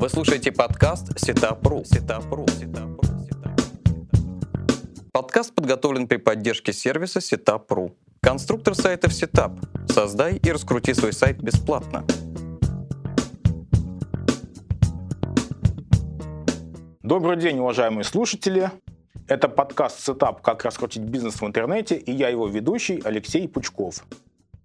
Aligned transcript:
Вы 0.00 0.08
слушаете 0.08 0.50
подкаст 0.50 1.18
Сетапру. 1.18 1.84
Сетапру. 1.84 2.46
Подкаст 5.12 5.54
подготовлен 5.54 6.08
при 6.08 6.16
поддержке 6.16 6.72
сервиса 6.72 7.18
Setup.ru. 7.18 7.92
Конструктор 8.22 8.74
сайтов 8.74 9.12
Setup. 9.12 9.60
Создай 9.92 10.36
и 10.36 10.52
раскрути 10.52 10.94
свой 10.94 11.12
сайт 11.12 11.42
бесплатно. 11.42 12.06
Добрый 17.02 17.36
день, 17.36 17.58
уважаемые 17.58 18.04
слушатели. 18.04 18.70
Это 19.28 19.50
подкаст 19.50 20.08
Setup 20.08 20.40
«Как 20.40 20.64
раскрутить 20.64 21.02
бизнес 21.02 21.42
в 21.42 21.46
интернете» 21.46 21.96
и 21.96 22.10
я 22.10 22.30
его 22.30 22.48
ведущий 22.48 23.02
Алексей 23.04 23.46
Пучков. 23.46 24.06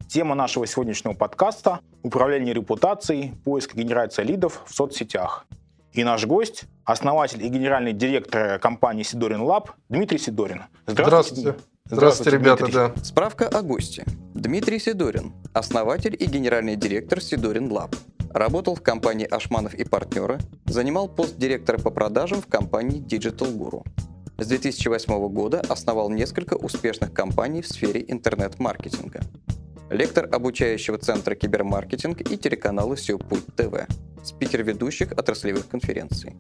Тема 0.08 0.36
нашего 0.36 0.68
сегодняшнего 0.68 1.14
подкаста– 1.14 1.80
управление 2.04 2.54
репутацией, 2.54 3.34
поиск 3.44 3.76
и 3.76 3.80
генерация 3.82 4.24
лидов 4.24 4.62
в 4.68 4.74
соцсетях. 4.74 5.46
И 5.94 6.04
наш 6.04 6.26
гость– 6.26 6.66
основатель 6.86 7.44
и 7.44 7.48
генеральный 7.50 7.92
директор 7.92 8.60
компании 8.60 9.04
Sidorin 9.04 9.42
Lab 9.42 9.72
Дмитрий 9.90 10.20
Сидорин. 10.20 10.64
Здравствуйте. 10.86 11.42
Здравствуйте, 11.42 11.66
Здравствуйте 11.86 12.32
ребята, 12.32 12.66
Дмитрий. 12.66 12.74
да. 12.74 13.04
Справка 13.04 13.48
о 13.48 13.62
госте. 13.64 14.06
Дмитрий 14.34 14.80
Сидорин, 14.80 15.34
основатель 15.54 16.16
и 16.18 16.26
генеральный 16.26 16.76
директор 16.76 17.20
Sidorin 17.20 17.72
Lab. 17.72 17.96
Работал 18.32 18.76
в 18.76 18.82
компании 18.82 19.26
Ашманов 19.26 19.74
и 19.74 19.86
партнеры, 19.86 20.40
занимал 20.66 21.08
пост 21.08 21.38
директора 21.38 21.80
по 21.80 21.90
продажам 21.90 22.42
в 22.42 22.48
компании 22.48 23.02
Digital 23.02 23.58
Guru. 23.58 23.84
С 24.38 24.48
2008 24.48 25.28
года 25.30 25.62
основал 25.68 26.10
несколько 26.10 26.56
успешных 26.56 27.14
компаний 27.14 27.62
в 27.62 27.68
сфере 27.68 28.04
интернет-маркетинга 28.08 29.22
лектор 29.90 30.28
обучающего 30.32 30.98
центра 30.98 31.36
кибермаркетинг 31.36 32.22
и 32.22 32.38
телеканала 32.38 32.98
SeoPult 32.98 33.46
TV, 33.56 33.88
спикер 34.24 34.64
ведущих 34.64 35.12
отраслевых 35.12 35.68
конференций. 35.68 36.36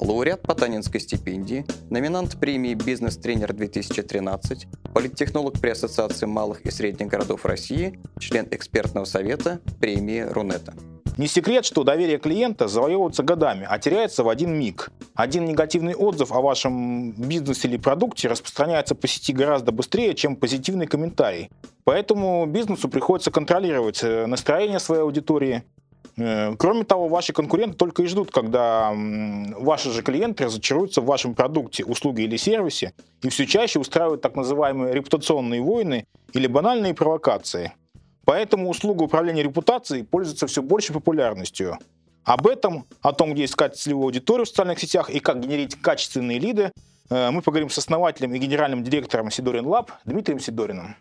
Лауреат 0.00 0.42
Потанинской 0.42 1.00
стипендии, 1.00 1.66
номинант 1.90 2.38
премии 2.38 2.74
«Бизнес-тренер-2013», 2.74 4.92
политтехнолог 4.94 5.60
при 5.60 5.70
Ассоциации 5.70 6.26
малых 6.26 6.60
и 6.60 6.70
средних 6.70 7.08
городов 7.08 7.44
России, 7.44 7.98
член 8.20 8.46
экспертного 8.50 9.06
совета 9.06 9.60
премии 9.80 10.20
Рунета. 10.20 10.74
Не 11.18 11.26
секрет, 11.26 11.64
что 11.64 11.82
доверие 11.82 12.18
клиента 12.18 12.68
завоевывается 12.68 13.24
годами, 13.24 13.66
а 13.68 13.80
теряется 13.80 14.22
в 14.22 14.28
один 14.28 14.54
миг. 14.54 14.92
Один 15.16 15.46
негативный 15.46 15.96
отзыв 15.96 16.30
о 16.30 16.40
вашем 16.40 17.10
бизнесе 17.10 17.66
или 17.66 17.76
продукте 17.76 18.28
распространяется 18.28 18.94
по 18.94 19.08
сети 19.08 19.32
гораздо 19.32 19.72
быстрее, 19.72 20.14
чем 20.14 20.36
позитивный 20.36 20.86
комментарий. 20.86 21.50
Поэтому 21.82 22.46
бизнесу 22.46 22.88
приходится 22.88 23.32
контролировать 23.32 24.04
э, 24.04 24.26
настроение 24.26 24.78
своей 24.78 25.02
аудитории. 25.02 25.64
Э, 26.16 26.54
кроме 26.56 26.84
того, 26.84 27.08
ваши 27.08 27.32
конкуренты 27.32 27.76
только 27.76 28.04
и 28.04 28.06
ждут, 28.06 28.30
когда 28.30 28.92
ваши 28.94 29.90
же 29.90 30.02
клиенты 30.02 30.44
разочаруются 30.44 31.00
в 31.00 31.06
вашем 31.06 31.34
продукте, 31.34 31.82
услуге 31.82 32.24
или 32.24 32.36
сервисе 32.36 32.92
и 33.22 33.28
все 33.28 33.44
чаще 33.44 33.80
устраивают 33.80 34.22
так 34.22 34.36
называемые 34.36 34.94
репутационные 34.94 35.62
войны 35.62 36.06
или 36.32 36.46
банальные 36.46 36.94
провокации– 36.94 37.72
Поэтому 38.28 38.68
услуга 38.68 39.04
управления 39.04 39.42
репутацией 39.42 40.02
пользуется 40.02 40.46
все 40.46 40.60
большей 40.60 40.92
популярностью. 40.92 41.78
Об 42.24 42.46
этом, 42.46 42.84
о 43.00 43.14
том, 43.14 43.32
где 43.32 43.46
искать 43.46 43.78
целевую 43.78 44.04
аудиторию 44.04 44.44
в 44.44 44.48
социальных 44.50 44.78
сетях 44.78 45.08
и 45.08 45.18
как 45.18 45.40
генерить 45.40 45.80
качественные 45.80 46.38
лиды, 46.38 46.70
э, 47.08 47.30
мы 47.30 47.40
поговорим 47.40 47.70
с 47.70 47.78
основателем 47.78 48.34
и 48.34 48.38
генеральным 48.38 48.84
директором 48.84 49.30
Сидорин 49.30 49.64
Лаб 49.64 49.92
Дмитрием 50.04 50.40
Сидориным. 50.40 50.94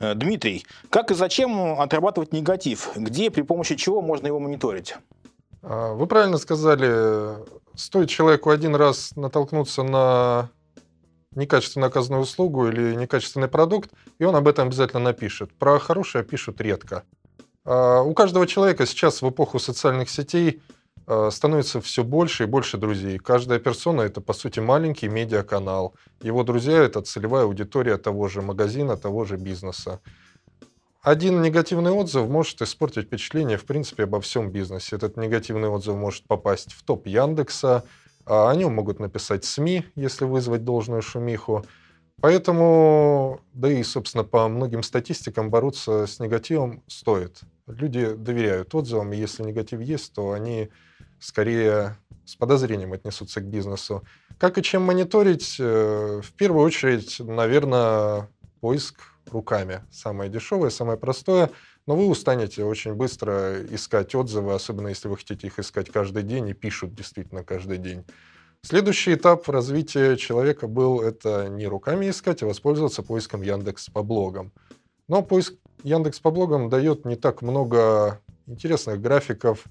Э, 0.00 0.14
Дмитрий, 0.14 0.64
как 0.88 1.10
и 1.10 1.14
зачем 1.14 1.78
отрабатывать 1.78 2.32
негатив? 2.32 2.92
Где, 2.96 3.30
при 3.30 3.42
помощи 3.42 3.76
чего 3.76 4.00
можно 4.00 4.26
его 4.26 4.40
мониторить? 4.40 4.94
А, 5.62 5.92
вы 5.92 6.06
правильно 6.06 6.38
сказали, 6.38 7.44
стоит 7.74 8.08
человеку 8.08 8.48
один 8.48 8.74
раз 8.74 9.14
натолкнуться 9.16 9.82
на 9.82 10.48
некачественно 11.34 11.86
оказанную 11.86 12.22
услугу 12.22 12.68
или 12.68 12.94
некачественный 12.94 13.48
продукт, 13.48 13.90
и 14.18 14.24
он 14.24 14.34
об 14.36 14.48
этом 14.48 14.68
обязательно 14.68 15.02
напишет. 15.02 15.52
Про 15.54 15.78
хорошее 15.78 16.24
пишут 16.24 16.60
редко. 16.60 17.04
А 17.64 18.02
у 18.02 18.14
каждого 18.14 18.46
человека 18.46 18.86
сейчас 18.86 19.22
в 19.22 19.28
эпоху 19.28 19.58
социальных 19.58 20.10
сетей 20.10 20.62
а, 21.06 21.30
становится 21.30 21.80
все 21.80 22.04
больше 22.04 22.44
и 22.44 22.46
больше 22.46 22.78
друзей. 22.78 23.18
Каждая 23.18 23.58
персона– 23.58 24.00
это, 24.02 24.20
по 24.20 24.32
сути, 24.32 24.60
маленький 24.60 25.08
медиаканал. 25.08 25.94
Его 26.22 26.42
друзья– 26.42 26.78
это 26.84 27.02
целевая 27.02 27.44
аудитория 27.44 27.96
того 27.96 28.28
же 28.28 28.42
магазина, 28.42 28.96
того 28.96 29.24
же 29.24 29.36
бизнеса. 29.36 30.00
Один 31.02 31.40
негативный 31.40 31.90
отзыв 31.90 32.28
может 32.28 32.60
испортить 32.60 33.06
впечатление, 33.06 33.56
в 33.56 33.64
принципе, 33.64 34.04
обо 34.04 34.20
всем 34.20 34.50
бизнесе. 34.50 34.96
Этот 34.96 35.16
негативный 35.16 35.68
отзыв 35.68 35.96
может 35.96 36.26
попасть 36.26 36.72
в 36.72 36.82
топ 36.82 37.06
Яндекса, 37.06 37.84
о 38.30 38.54
нем 38.54 38.74
могут 38.74 39.00
написать 39.00 39.44
СМИ, 39.44 39.86
если 39.96 40.24
вызвать 40.24 40.64
должную 40.64 41.02
шумиху. 41.02 41.64
Поэтому, 42.20 43.40
да 43.54 43.72
и, 43.72 43.82
собственно, 43.82 44.24
по 44.24 44.46
многим 44.46 44.82
статистикам 44.82 45.50
бороться 45.50 46.06
с 46.06 46.20
негативом 46.20 46.82
стоит. 46.86 47.40
Люди 47.66 48.12
доверяют 48.14 48.74
отзывам, 48.74 49.12
и 49.12 49.16
если 49.16 49.42
негатив 49.42 49.80
есть, 49.80 50.12
то 50.12 50.32
они 50.32 50.68
скорее 51.18 51.96
с 52.24 52.36
подозрением 52.36 52.92
отнесутся 52.92 53.40
к 53.40 53.44
бизнесу. 53.44 54.04
Как 54.38 54.58
и 54.58 54.62
чем 54.62 54.82
мониторить? 54.82 55.56
Э, 55.58 56.20
в 56.22 56.32
первую 56.34 56.64
очередь, 56.64 57.20
наверное, 57.20 58.28
поиск 58.60 59.00
руками. 59.26 59.80
Самое 59.90 60.30
дешевое, 60.30 60.70
самое 60.70 60.98
простое. 60.98 61.50
Но 61.86 61.96
вы 61.96 62.06
устанете 62.06 62.64
очень 62.64 62.94
быстро 62.94 63.62
искать 63.64 64.14
отзывы, 64.14 64.54
особенно 64.54 64.88
если 64.88 65.08
вы 65.08 65.16
хотите 65.16 65.46
их 65.46 65.58
искать 65.58 65.90
каждый 65.90 66.22
день 66.22 66.48
и 66.48 66.52
пишут 66.54 66.94
действительно 66.94 67.42
каждый 67.42 67.78
день. 67.78 68.04
Следующий 68.62 69.14
этап 69.14 69.48
развития 69.48 70.16
человека 70.16 70.68
был 70.68 71.00
это 71.00 71.48
не 71.48 71.66
руками 71.66 72.10
искать, 72.10 72.42
а 72.42 72.46
воспользоваться 72.46 73.02
поиском 73.02 73.40
Яндекс 73.40 73.88
по 73.88 74.02
блогам. 74.02 74.52
Но 75.08 75.22
поиск 75.22 75.54
Яндекс 75.82 76.20
по 76.20 76.30
блогам 76.30 76.68
дает 76.68 77.06
не 77.06 77.16
так 77.16 77.40
много 77.40 78.20
интересных 78.46 79.00
графиков, 79.00 79.64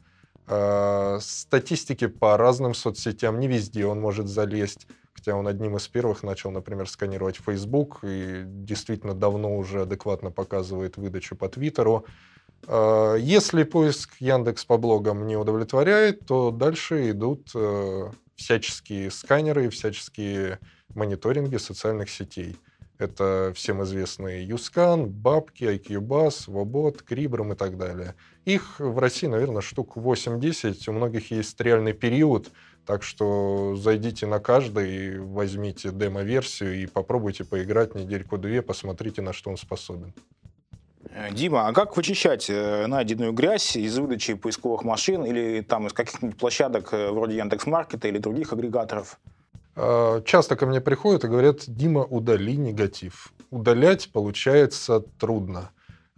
э, 0.47 1.19
статистики 1.21 2.07
по 2.07 2.35
разным 2.35 2.73
соцсетям. 2.73 3.39
Не 3.39 3.47
везде 3.47 3.85
он 3.85 4.01
может 4.01 4.27
залезть 4.27 4.87
хотя 5.19 5.35
он 5.35 5.47
одним 5.47 5.75
из 5.75 5.85
первых 5.87 6.23
начал, 6.23 6.49
например, 6.49 6.87
сканировать 6.87 7.35
Facebook 7.35 7.99
и 8.03 8.43
действительно 8.45 9.13
давно 9.13 9.57
уже 9.57 9.81
адекватно 9.81 10.31
показывает 10.31 10.95
выдачу 10.95 11.35
по 11.35 11.49
Твиттеру. 11.49 12.05
А, 12.67 13.15
если 13.15 13.63
поиск 13.63 14.15
Яндекс 14.19 14.63
по 14.63 14.77
блогам 14.77 15.27
не 15.27 15.35
удовлетворяет, 15.35 16.25
то 16.25 16.51
дальше 16.51 17.11
идут 17.11 17.51
э, 17.53 18.11
всяческие 18.35 19.11
сканеры, 19.11 19.69
всяческие 19.69 20.59
мониторинги 20.95 21.57
социальных 21.57 22.09
сетей. 22.09 22.57
Это 22.97 23.51
всем 23.53 23.83
известные 23.83 24.47
Юскан, 24.47 25.09
Бабки, 25.09 25.65
IQBus, 25.65 26.43
Вобот, 26.47 27.01
Крибром 27.01 27.51
и 27.51 27.55
так 27.55 27.77
далее. 27.77 28.15
Их 28.45 28.79
в 28.79 28.97
России, 28.99 29.27
наверное, 29.27 29.61
штук 29.61 29.97
8-10. 29.97 30.89
У 30.89 30.93
многих 30.93 31.31
есть 31.31 31.59
реальный 31.59 31.93
период, 31.93 32.51
так 32.89 33.03
что 33.03 33.75
зайдите 33.75 34.25
на 34.25 34.39
каждый, 34.39 35.19
возьмите 35.19 35.91
демо-версию 35.91 36.81
и 36.81 36.87
попробуйте 36.87 37.45
поиграть 37.45 37.93
недельку-две, 37.93 38.63
посмотрите, 38.63 39.21
на 39.21 39.31
что 39.31 39.51
он 39.51 39.57
способен. 39.57 40.11
Э, 41.11 41.31
Дима, 41.31 41.67
а 41.67 41.73
как 41.73 41.95
вычищать 41.95 42.49
э, 42.49 42.87
найденную 42.87 43.31
грязь 43.31 43.75
из 43.75 43.95
выдачи 43.99 44.33
поисковых 44.33 44.83
машин 44.83 45.23
или 45.23 45.61
там 45.61 45.85
из 45.85 45.93
каких-нибудь 45.93 46.35
площадок 46.35 46.91
э, 46.91 47.11
вроде 47.11 47.37
Яндекс.Маркета 47.37 48.07
или 48.07 48.17
других 48.17 48.53
агрегаторов? 48.53 49.19
Часто 50.25 50.55
ко 50.55 50.65
мне 50.65 50.81
приходят 50.81 51.23
и 51.23 51.27
говорят, 51.27 51.65
Дима, 51.67 52.03
удали 52.03 52.57
негатив. 52.57 53.31
Удалять 53.51 54.11
получается 54.11 55.01
трудно. 55.19 55.69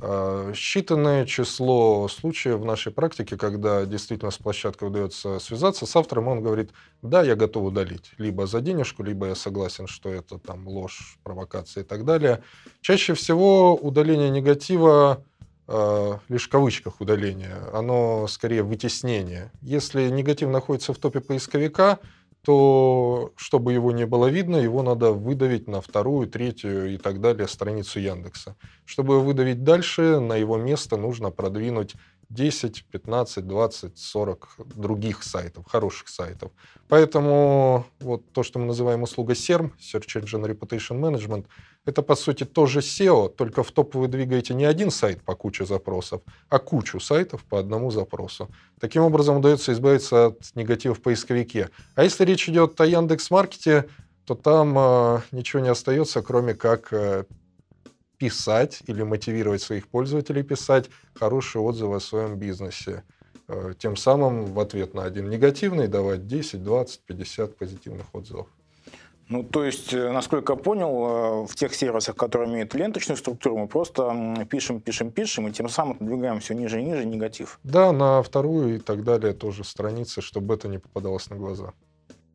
А, 0.03 0.51
считанное 0.53 1.25
число 1.25 2.07
случаев 2.07 2.59
в 2.59 2.66
нашей 2.66 2.91
практике, 2.91 3.38
когда 3.38 3.86
действительно 3.86 4.31
с 4.31 4.38
площадкой 4.38 4.88
удается 4.88 5.38
связаться 5.39 5.86
с 5.86 5.95
автором, 5.95 6.27
он 6.27 6.42
говорит, 6.42 6.71
да, 7.03 7.21
я 7.21 7.36
готов 7.36 7.65
удалить. 7.65 8.12
Либо 8.18 8.48
за 8.48 8.62
денежку, 8.62 9.03
либо 9.03 9.27
я 9.27 9.36
согласен, 9.36 9.86
что 9.86 10.09
это 10.09 10.39
там 10.39 10.68
ложь, 10.68 11.19
провокация 11.24 11.83
и 11.83 11.86
так 11.86 12.03
далее. 12.03 12.42
Чаще 12.81 13.13
всего 13.13 13.75
удаление 13.75 14.31
негатива 14.31 15.24
э, 15.68 16.18
лишь 16.30 16.47
в 16.47 16.50
кавычках 16.50 17.00
удаление, 17.00 17.57
оно 17.71 18.25
скорее 18.27 18.63
вытеснение. 18.63 19.51
Если 19.62 20.09
негатив 20.09 20.50
находится 20.50 20.94
в 20.94 20.97
топе 20.97 21.19
поисковика, 21.19 22.00
то 22.44 23.34
чтобы 23.38 23.74
его 23.74 23.92
не 23.92 24.06
было 24.06 24.28
видно, 24.28 24.58
его 24.58 24.82
надо 24.84 25.12
выдавить 25.14 25.68
на 25.68 25.82
вторую, 25.82 26.28
третью 26.28 26.94
и 26.94 26.98
так 26.98 27.22
далее 27.22 27.48
страницу 27.48 28.00
Яндекса. 28.00 28.56
Чтобы 28.86 29.22
выдавить 29.22 29.64
дальше, 29.64 30.20
на 30.20 30.36
его 30.36 30.58
место 30.58 30.98
нужно 30.98 31.32
продвинуть 31.32 31.96
10, 32.33 32.86
15, 32.92 33.48
20, 33.48 33.98
40 33.98 34.56
других 34.75 35.24
сайтов, 35.24 35.66
хороших 35.68 36.07
сайтов. 36.07 36.51
Поэтому 36.88 37.86
вот 38.00 38.31
то, 38.31 38.44
что 38.44 38.60
мы 38.60 38.66
называем 38.66 39.04
услуга 39.04 39.33
SERM, 39.33 39.72
Search 39.80 40.22
Engine 40.22 40.45
Reputation 40.45 41.00
Management, 41.00 41.45
это, 41.86 42.01
по 42.04 42.16
сути, 42.16 42.45
тоже 42.45 42.80
SEO, 42.80 43.30
только 43.30 43.63
в 43.63 43.72
топ 43.72 43.95
вы 43.95 44.07
двигаете 44.07 44.54
не 44.54 44.66
один 44.66 44.92
сайт 44.92 45.22
по 45.24 45.36
куче 45.36 45.66
запросов, 45.66 46.22
а 46.50 46.60
кучу 46.60 47.00
сайтов 47.00 47.44
по 47.44 47.60
одному 47.60 47.92
запросу. 47.92 48.50
Таким 48.80 49.04
образом, 49.04 49.38
удается 49.38 49.74
избавиться 49.74 50.28
от 50.28 50.56
негатива 50.56 50.94
в 50.94 51.01
поисковике. 51.01 51.69
А 51.95 52.04
если 52.04 52.24
речь 52.24 52.48
идет 52.48 52.80
о 52.80 52.86
Яндекс.Маркете, 52.86 53.89
то 54.25 54.36
там 54.36 54.78
э, 54.78 55.22
ничего 55.31 55.62
не 55.62 55.69
остается, 55.69 56.22
кроме 56.22 56.54
как 56.54 56.94
э, 56.94 57.25
писать 58.21 58.83
или 58.85 59.01
мотивировать 59.01 59.63
своих 59.63 59.88
пользователей 59.88 60.44
писать 60.44 60.91
хорошие 61.15 61.63
отзывы 61.63 61.95
о 61.95 62.00
своем 62.00 62.35
бизнесе. 62.35 63.03
Э, 63.47 63.73
тем 63.75 63.95
самым 63.95 64.45
в 64.45 64.59
ответ 64.59 64.94
на 64.94 65.06
один 65.06 65.27
негативный 65.27 65.88
давать 65.88 66.27
10, 66.27 66.63
20, 66.63 67.01
50 67.01 67.57
позитивных 67.57 68.06
отзывов. 68.13 68.47
Ну, 69.27 69.44
то 69.44 69.63
есть, 69.63 69.91
э, 69.94 70.12
насколько 70.12 70.53
я 70.53 70.59
понял, 70.59 70.91
э, 70.91 71.47
в 71.47 71.56
тех 71.56 71.73
сервисах, 71.73 72.15
которые 72.15 72.47
имеют 72.47 72.75
ленточную 72.75 73.18
структуру, 73.18 73.57
мы 73.57 73.68
просто 73.68 74.45
пишем, 74.47 74.81
пишем, 74.81 75.09
пишем, 75.09 75.47
и 75.47 75.51
тем 75.51 75.68
самым 75.68 75.97
двигаем 76.00 76.39
все 76.41 76.53
ниже 76.53 76.79
и 76.79 76.83
ниже 76.83 77.06
негатив. 77.06 77.59
Да, 77.63 77.91
на 77.91 78.21
вторую 78.21 78.75
и 78.75 78.79
так 78.79 79.03
далее 79.03 79.33
тоже 79.33 79.63
страницы, 79.63 80.21
чтобы 80.21 80.53
это 80.53 80.68
не 80.68 80.77
попадалось 80.77 81.27
на 81.31 81.38
глаза. 81.38 81.73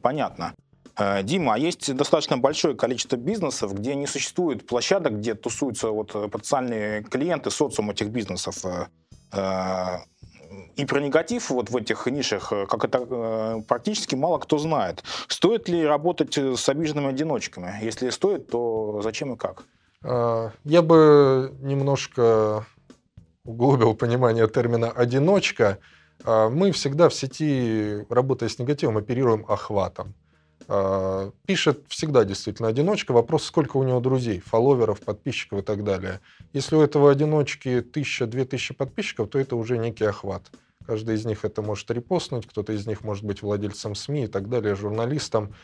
Понятно. 0.03 0.53
Э, 0.99 1.23
Дима, 1.23 1.55
а 1.55 1.59
есть 1.59 1.95
достаточно 1.95 2.39
большое 2.39 2.75
количество 2.75 3.17
бизнесов, 3.17 3.75
где 3.75 3.95
не 3.95 4.07
существует 4.07 4.67
площадок, 4.67 5.19
где 5.19 5.35
тусуются 5.35 5.91
вот 5.91 6.13
потенциальные 6.13 7.03
клиенты, 7.03 7.51
социум 7.51 7.91
этих 7.91 8.09
бизнесов 8.09 8.65
и 10.77 10.85
про 10.85 11.01
негатив 11.01 11.51
вот 11.51 11.71
в 11.71 11.77
этих 11.77 12.07
нишах, 12.07 12.53
э, 12.53 12.67
как 12.67 12.85
это 12.85 13.07
э, 13.09 13.63
практически 13.67 14.15
мало 14.15 14.39
кто 14.39 14.59
знает. 14.59 15.03
Стоит 15.29 15.69
ли 15.69 15.85
работать 15.85 16.37
э, 16.39 16.57
с 16.57 16.69
обиженными 16.69 17.09
одиночками? 17.09 17.79
Если 17.83 18.11
стоит, 18.11 18.49
то 18.49 19.01
зачем 19.03 19.35
и 19.35 19.37
как? 19.37 19.65
Я 20.03 20.83
бы 20.83 21.53
немножко 21.63 22.65
углубил 23.45 23.95
понимание 23.95 24.47
термина 24.47 24.91
«одиночка». 24.91 25.79
Мы 26.25 26.71
всегда 26.71 27.09
в 27.09 27.15
сети, 27.15 28.07
работая 28.09 28.49
с 28.49 28.59
негативом, 28.61 28.99
оперируем 28.99 29.45
охватом. 29.49 30.15
А, 30.69 31.31
пишет 31.47 31.85
всегда 31.89 32.25
действительно 32.25 32.69
одиночка. 32.69 33.13
Вопрос, 33.13 33.45
сколько 33.45 33.77
у 33.77 33.85
него 33.85 34.01
друзей, 34.01 34.41
фолловеров, 34.41 35.01
подписчиков 35.01 35.61
и 35.61 35.63
так 35.63 35.85
далее. 35.85 36.21
Если 36.53 36.77
у 36.77 36.81
этого 36.81 37.11
одиночки 37.11 37.81
тысяча-две 37.81 38.45
тысячи 38.45 38.75
подписчиков, 38.75 39.29
то 39.29 39.39
это 39.39 39.57
уже 39.57 39.79
некий 39.79 40.05
охват. 40.05 40.51
Каждый 40.87 41.17
из 41.17 41.25
них 41.25 41.45
это 41.45 41.63
может 41.63 41.91
репостнуть, 41.91 42.47
кто-то 42.47 42.73
из 42.73 42.87
них 42.87 43.03
может 43.03 43.25
быть 43.25 43.43
владельцем 43.43 43.95
СМИ 43.95 44.25
и 44.25 44.29
так 44.29 44.49
далее, 44.49 44.75
журналистом. 44.75 45.55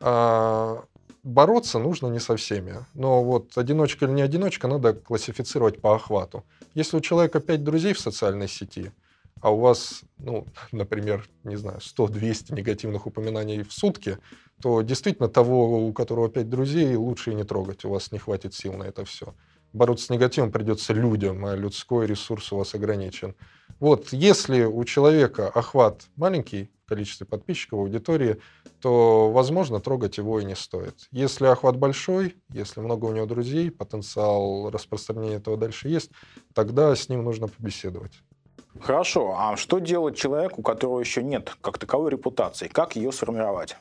А 0.00 0.84
бороться 1.22 1.78
нужно 1.78 2.08
не 2.08 2.18
со 2.18 2.36
всеми. 2.36 2.84
Но 2.94 3.22
вот 3.22 3.56
одиночка 3.56 4.06
или 4.06 4.12
не 4.12 4.22
одиночка 4.22 4.68
надо 4.68 4.92
классифицировать 4.94 5.80
по 5.80 5.94
охвату. 5.94 6.44
Если 6.74 6.96
у 6.96 7.00
человека 7.00 7.40
5 7.40 7.62
друзей 7.64 7.92
в 7.92 8.00
социальной 8.00 8.48
сети, 8.48 8.92
а 9.40 9.50
у 9.50 9.58
вас, 9.58 10.02
ну, 10.18 10.46
например, 10.72 11.28
не 11.44 11.56
знаю, 11.56 11.78
100-200 11.78 12.54
негативных 12.54 13.06
упоминаний 13.06 13.62
в 13.62 13.72
сутки, 13.72 14.18
то 14.62 14.82
действительно 14.82 15.28
того, 15.28 15.86
у 15.86 15.92
которого 15.92 16.28
5 16.28 16.48
друзей, 16.48 16.94
лучше 16.94 17.32
и 17.32 17.34
не 17.34 17.44
трогать. 17.44 17.84
У 17.84 17.90
вас 17.90 18.12
не 18.12 18.18
хватит 18.18 18.54
сил 18.54 18.74
на 18.74 18.84
это 18.84 19.04
все. 19.04 19.34
Бороться 19.72 20.06
с 20.06 20.10
негативом 20.10 20.52
придется 20.52 20.92
людям, 20.92 21.44
а 21.44 21.56
людской 21.56 22.06
ресурс 22.06 22.52
у 22.52 22.58
вас 22.58 22.74
ограничен. 22.74 23.34
Вот, 23.80 24.12
если 24.12 24.64
у 24.64 24.84
человека 24.84 25.48
охват 25.48 26.02
маленький 26.14 26.70
в 26.84 26.88
количестве 26.88 27.26
подписчиков, 27.26 27.80
аудитории, 27.80 28.36
то, 28.80 29.32
возможно, 29.32 29.80
трогать 29.80 30.18
его 30.18 30.38
и 30.38 30.44
не 30.44 30.54
стоит. 30.54 31.08
Если 31.10 31.46
охват 31.46 31.76
большой, 31.76 32.36
если 32.50 32.80
много 32.80 33.06
у 33.06 33.12
него 33.12 33.26
друзей, 33.26 33.70
потенциал 33.70 34.70
распространения 34.70 35.36
этого 35.36 35.56
дальше 35.56 35.88
есть, 35.88 36.10
тогда 36.54 36.94
с 36.94 37.08
ним 37.08 37.24
нужно 37.24 37.48
побеседовать. 37.48 38.12
Хорошо, 38.80 39.34
а 39.38 39.56
что 39.56 39.80
делать 39.80 40.16
человеку, 40.16 40.60
у 40.60 40.62
которого 40.62 41.00
еще 41.00 41.22
нет 41.22 41.56
как 41.60 41.78
таковой 41.78 42.10
репутации? 42.10 42.68
Как 42.68 42.94
ее 42.94 43.10
сформировать? 43.10 43.76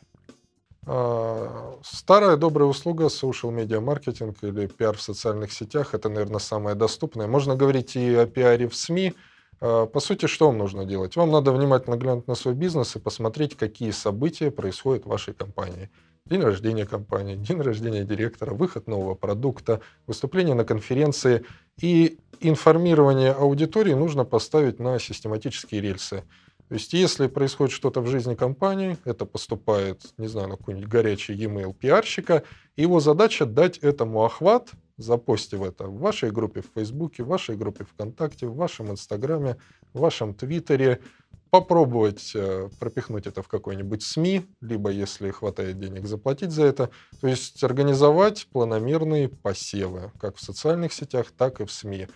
А, 0.86 1.80
старая 1.84 2.38
добрая 2.38 2.68
услуга 2.68 3.06
social 3.06 3.56
media 3.56 3.80
маркетинг 3.80 4.38
или 4.42 4.68
пиар 4.68 4.98
в 4.98 5.02
социальных 5.02 5.52
сетях– 5.52 5.94
это, 5.94 6.10
наверное, 6.10 6.40
самое 6.40 6.76
доступное. 6.76 7.28
Можно 7.28 7.56
говорить 7.56 7.96
и 7.96 8.16
о 8.16 8.26
пиаре 8.26 8.68
в 8.68 8.76
СМИ, 8.76 9.14
а, 9.60 9.86
по 9.86 10.00
сути, 10.00 10.26
что 10.26 10.48
вам 10.48 10.58
нужно 10.58 10.86
делать? 10.86 11.16
Вам 11.16 11.32
надо 11.32 11.52
внимательно 11.52 11.96
глянуть 11.96 12.28
на 12.28 12.36
свой 12.36 12.56
бизнес 12.56 12.96
и 12.96 13.00
посмотреть, 13.00 13.56
какие 13.56 13.92
события 13.92 14.50
происходят 14.50 15.06
в 15.06 15.10
вашей 15.10 15.34
компании. 15.36 15.90
День 16.26 16.42
рождения 16.42 16.86
компании, 16.86 17.36
день 17.36 17.62
рождения 17.62 18.04
директора, 18.04 18.54
выход 18.54 18.88
нового 18.88 19.16
продукта, 19.16 19.82
выступление 20.08 20.56
на 20.56 20.64
конференции. 20.64 21.46
И 21.80 22.20
информирование 22.40 23.32
аудитории 23.32 23.94
нужно 23.94 24.24
поставить 24.24 24.80
на 24.80 25.00
систематические 25.00 25.82
рельсы. 25.82 26.24
То 26.72 26.76
есть, 26.76 26.94
если 26.94 27.28
происходит 27.28 27.74
что-то 27.74 28.00
в 28.00 28.08
жизни 28.08 28.34
компании, 28.34 28.96
это 29.04 29.26
поступает, 29.26 30.04
не 30.18 30.28
знаю, 30.28 30.48
на 30.48 30.56
какой-нибудь 30.56 30.88
горячий 30.88 31.34
e-mail 31.34 31.74
пиарщика, 31.74 32.44
его 32.78 33.02
задача 33.02 33.46
дать 33.46 33.80
этому 33.80 34.24
охват, 34.24 34.70
запостив 34.96 35.64
это 35.64 35.88
в 35.88 36.00
вашей 36.00 36.32
группе 36.32 36.62
в 36.62 36.68
Фейсбуке, 36.74 37.24
в 37.24 37.28
вашей 37.28 37.58
группе 37.58 37.84
ВКонтакте, 37.84 38.48
в 38.48 38.56
вашем 38.56 38.90
Инстаграме, 38.90 39.58
в 39.92 40.00
вашем 40.00 40.34
Твиттере, 40.34 41.02
попробовать 41.50 42.32
э, 42.36 42.70
пропихнуть 42.80 43.28
это 43.28 43.42
в 43.42 43.50
какой-нибудь 43.50 44.02
СМИ, 44.02 44.46
либо, 44.62 44.92
если 44.92 45.30
хватает 45.32 45.78
денег, 45.78 46.06
заплатить 46.06 46.52
за 46.52 46.64
это. 46.64 46.90
То 47.20 47.28
есть 47.28 47.62
организовать 47.66 48.48
планомерные 48.50 49.28
посевы, 49.28 50.14
как 50.22 50.38
в 50.38 50.42
социальных 50.42 50.94
сетях, 50.94 51.34
так 51.38 51.60
и 51.60 51.66
в 51.66 51.72
СМИ. 51.74 52.08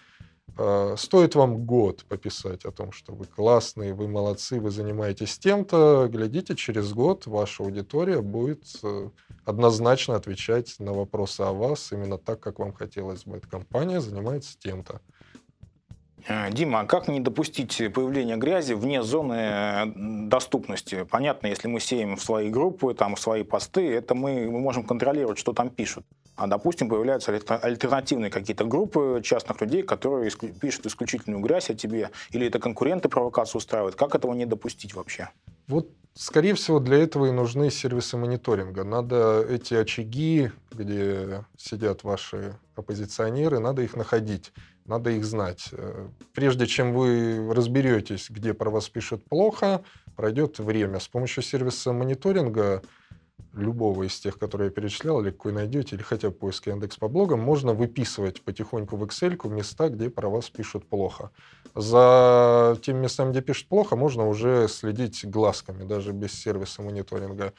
Э, 0.58 0.96
стоит 0.98 1.36
вам 1.36 1.66
год 1.66 2.06
пописать 2.06 2.64
о 2.66 2.72
том, 2.72 2.92
что 2.94 3.14
вы 3.14 3.26
классные, 3.26 3.94
вы 3.94 4.08
молодцы, 4.08 4.60
вы 4.60 4.72
занимаетесь 4.72 5.38
тем-то, 5.38 6.08
глядите, 6.10 6.56
через 6.56 6.94
год 6.94 7.26
ваша 7.26 7.64
аудитория 7.64 8.22
будет 8.22 8.64
э, 8.82 9.10
однозначно 9.44 10.16
отвечать 10.16 10.76
на 10.80 10.94
вопросы 10.94 11.42
о 11.42 11.52
вас 11.52 11.92
именно 11.92 12.18
так, 12.18 12.40
как 12.40 12.60
вам 12.60 12.72
хотелось 12.72 13.26
бы. 13.26 13.38
Эта 13.38 13.50
компания 13.50 14.00
занимается 14.00 14.58
тем-то. 14.58 15.02
Э, 16.26 16.50
Дима, 16.52 16.82
а 16.82 16.86
как 16.86 17.10
не 17.10 17.20
допустить 17.20 17.76
появления 17.94 18.38
грязи 18.38 18.74
вне 18.74 19.04
зоны 19.04 19.92
доступности? 20.30 21.04
Понятно, 21.04 21.48
если 21.48 21.68
мы 21.68 21.82
сеем 21.82 22.16
в 22.16 22.24
свои 22.24 22.50
группы, 22.50 22.94
там, 22.94 23.16
в 23.16 23.20
свои 23.20 23.44
посты, 23.44 23.92
это 23.92 24.16
мы, 24.16 24.50
мы 24.50 24.62
можем 24.62 24.86
контролировать, 24.86 25.38
что 25.38 25.52
там 25.52 25.70
пишут. 25.70 26.06
А, 26.36 26.48
допустим, 26.48 26.90
появляются 26.90 27.32
альтернативные 27.32 28.30
какие-то 28.30 28.66
группы 28.66 29.22
частных 29.24 29.62
людей, 29.62 29.84
которые 29.84 30.32
пишут 30.32 30.86
исключительную 30.86 31.42
грязь 31.42 31.70
о 31.70 31.76
тебе, 31.76 32.12
или 32.32 32.48
это 32.48 32.60
конкуренты 32.60 33.08
провокацию 33.08 33.60
устраивают. 33.60 33.96
Как 33.96 34.16
этого 34.16 34.34
не 34.34 34.46
допустить 34.46 34.94
вообще? 34.94 35.30
Вот, 35.68 35.90
скорее 36.14 36.54
всего, 36.54 36.80
для 36.80 36.98
этого 36.98 37.28
и 37.28 37.32
нужны 37.32 37.72
сервисы 37.72 38.18
мониторинга. 38.18 38.84
Надо 38.84 39.46
эти 39.50 39.74
очаги, 39.74 40.52
где 40.72 41.46
сидят 41.58 42.04
ваши 42.04 42.58
оппозиционеры, 42.76 43.60
надо 43.60 43.82
их 43.82 43.96
находить, 43.96 44.52
надо 44.86 45.12
их 45.12 45.26
знать. 45.26 45.70
Э, 45.72 46.08
прежде 46.34 46.68
чем 46.68 46.94
вы 46.94 47.52
разберетесь, 47.54 48.30
где 48.30 48.54
про 48.54 48.70
вас 48.70 48.90
пишут 48.90 49.24
плохо, 49.26 49.84
пройдет 50.16 50.60
время. 50.60 51.00
С 51.00 51.08
помощью 51.08 51.44
сервиса 51.44 51.94
мониторинга 51.94 52.84
любого 53.54 54.04
из 54.04 54.20
тех, 54.20 54.38
которые 54.38 54.68
я 54.68 54.72
перечислял, 54.72 55.22
или 55.22 55.32
какой 55.32 55.54
найдете, 55.54 55.96
или 55.96 56.04
хотя 56.04 56.30
бы 56.30 56.36
поиск 56.36 56.68
Яндекс 56.68 56.98
по 56.98 57.08
блогам, 57.08 57.40
можно 57.40 57.74
выписывать 57.74 58.42
потихоньку 58.42 58.98
в 58.98 59.04
Excel 59.04 59.38
места, 59.50 59.90
где 59.90 60.10
про 60.10 60.30
вас 60.30 60.50
пишут 60.50 60.88
плохо. 60.88 61.32
За 61.74 62.78
теми 62.82 63.00
местами, 63.00 63.32
где 63.32 63.42
пишут 63.42 63.68
плохо, 63.68 63.96
можно 63.96 64.28
уже 64.28 64.68
следить 64.68 65.26
глазками, 65.26 65.84
даже 65.84 66.12
без 66.12 66.34
сервиса 66.34 66.82
мониторинга. 66.82 67.54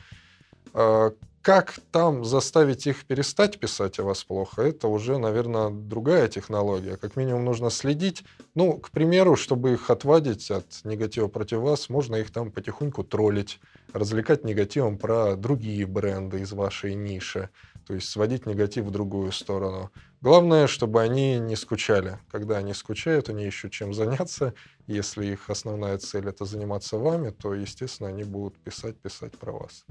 Как 1.47 1.79
там 1.93 2.25
заставить 2.25 2.89
их 2.89 3.05
перестать 3.05 3.61
писать 3.61 4.01
о 4.01 4.03
вас 4.03 4.25
плохо, 4.25 4.63
это 4.63 4.89
уже, 4.89 5.17
наверное, 5.17 5.71
другая 5.71 6.27
технология. 6.27 6.97
Как 6.97 7.15
минимум 7.15 7.45
нужно 7.45 7.71
следить. 7.71 8.25
Ну, 8.57 8.73
к 8.79 8.91
примеру, 8.91 9.37
чтобы 9.37 9.75
их 9.75 9.89
отвадить 9.89 10.51
от 10.51 10.67
негатива 10.83 11.29
против 11.29 11.59
вас, 11.59 11.89
можно 11.89 12.17
их 12.17 12.33
там 12.33 12.51
потихоньку 12.51 13.05
троллить, 13.05 13.61
развлекать 13.93 14.43
негативом 14.43 14.99
про 14.99 15.37
другие 15.37 15.87
бренды 15.87 16.41
из 16.41 16.51
вашей 16.51 16.97
ниши, 16.97 17.49
то 17.87 17.95
есть 17.95 18.09
сводить 18.09 18.45
негатив 18.47 18.85
в 18.87 18.91
другую 18.91 19.31
сторону. 19.31 19.93
Главное, 20.21 20.67
чтобы 20.67 21.01
они 21.01 21.39
не 21.39 21.55
скучали. 21.55 22.19
Когда 22.29 22.57
они 22.57 22.75
скучают, 22.75 23.29
они 23.29 23.47
ищут 23.47 23.71
чем 23.71 23.95
заняться. 23.95 24.53
Если 24.89 25.27
их 25.27 25.49
основная 25.49 25.97
цель 25.99 26.29
это 26.29 26.45
заниматься 26.45 26.99
вами, 26.99 27.31
то, 27.31 27.55
естественно, 27.55 28.09
они 28.09 28.25
будут 28.25 28.59
писать, 28.59 28.99
писать 28.99 29.39
про 29.39 29.53
вас. 29.53 29.85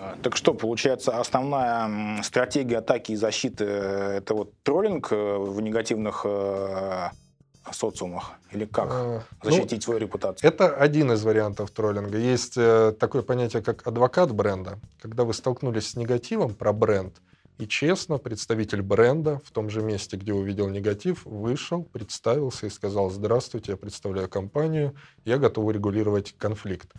А, 0.00 0.16
так 0.22 0.36
что, 0.36 0.54
получается, 0.54 1.18
основная 1.18 2.22
стратегия 2.22 2.78
атаки 2.78 3.12
и 3.12 3.16
защиты– 3.16 3.64
это 3.64 4.34
вот 4.34 4.52
троллинг 4.62 5.08
э, 5.10 5.36
в 5.36 5.60
негативных 5.60 6.22
э, 6.24 7.08
социумах? 7.72 8.32
Или 8.52 8.64
как 8.64 8.88
а, 8.92 9.22
защитить 9.42 9.80
ну, 9.80 9.80
свою 9.80 10.00
репутацию? 10.00 10.48
Это 10.48 10.74
один 10.74 11.10
из 11.12 11.24
вариантов 11.24 11.70
троллинга. 11.72 12.16
Есть 12.16 12.54
э, 12.56 12.92
такое 12.98 13.22
понятие, 13.22 13.62
как 13.62 13.86
адвокат 13.86 14.32
бренда. 14.32 14.78
Когда 15.00 15.24
вы 15.24 15.34
столкнулись 15.34 15.88
с 15.88 15.96
негативом 15.96 16.54
про 16.54 16.72
бренд, 16.72 17.16
и 17.58 17.66
честно, 17.66 18.18
представитель 18.18 18.82
бренда 18.82 19.40
в 19.44 19.50
том 19.50 19.68
же 19.68 19.82
месте, 19.82 20.16
где 20.16 20.32
увидел 20.32 20.68
негатив, 20.68 21.24
вышел, 21.24 21.82
представился 21.82 22.66
и 22.66 22.70
сказал, 22.70 23.10
здравствуйте, 23.10 23.72
я 23.72 23.76
представляю 23.76 24.28
компанию, 24.28 24.94
я 25.24 25.38
готов 25.38 25.64
урегулировать 25.64 26.36
конфликт. 26.38 26.92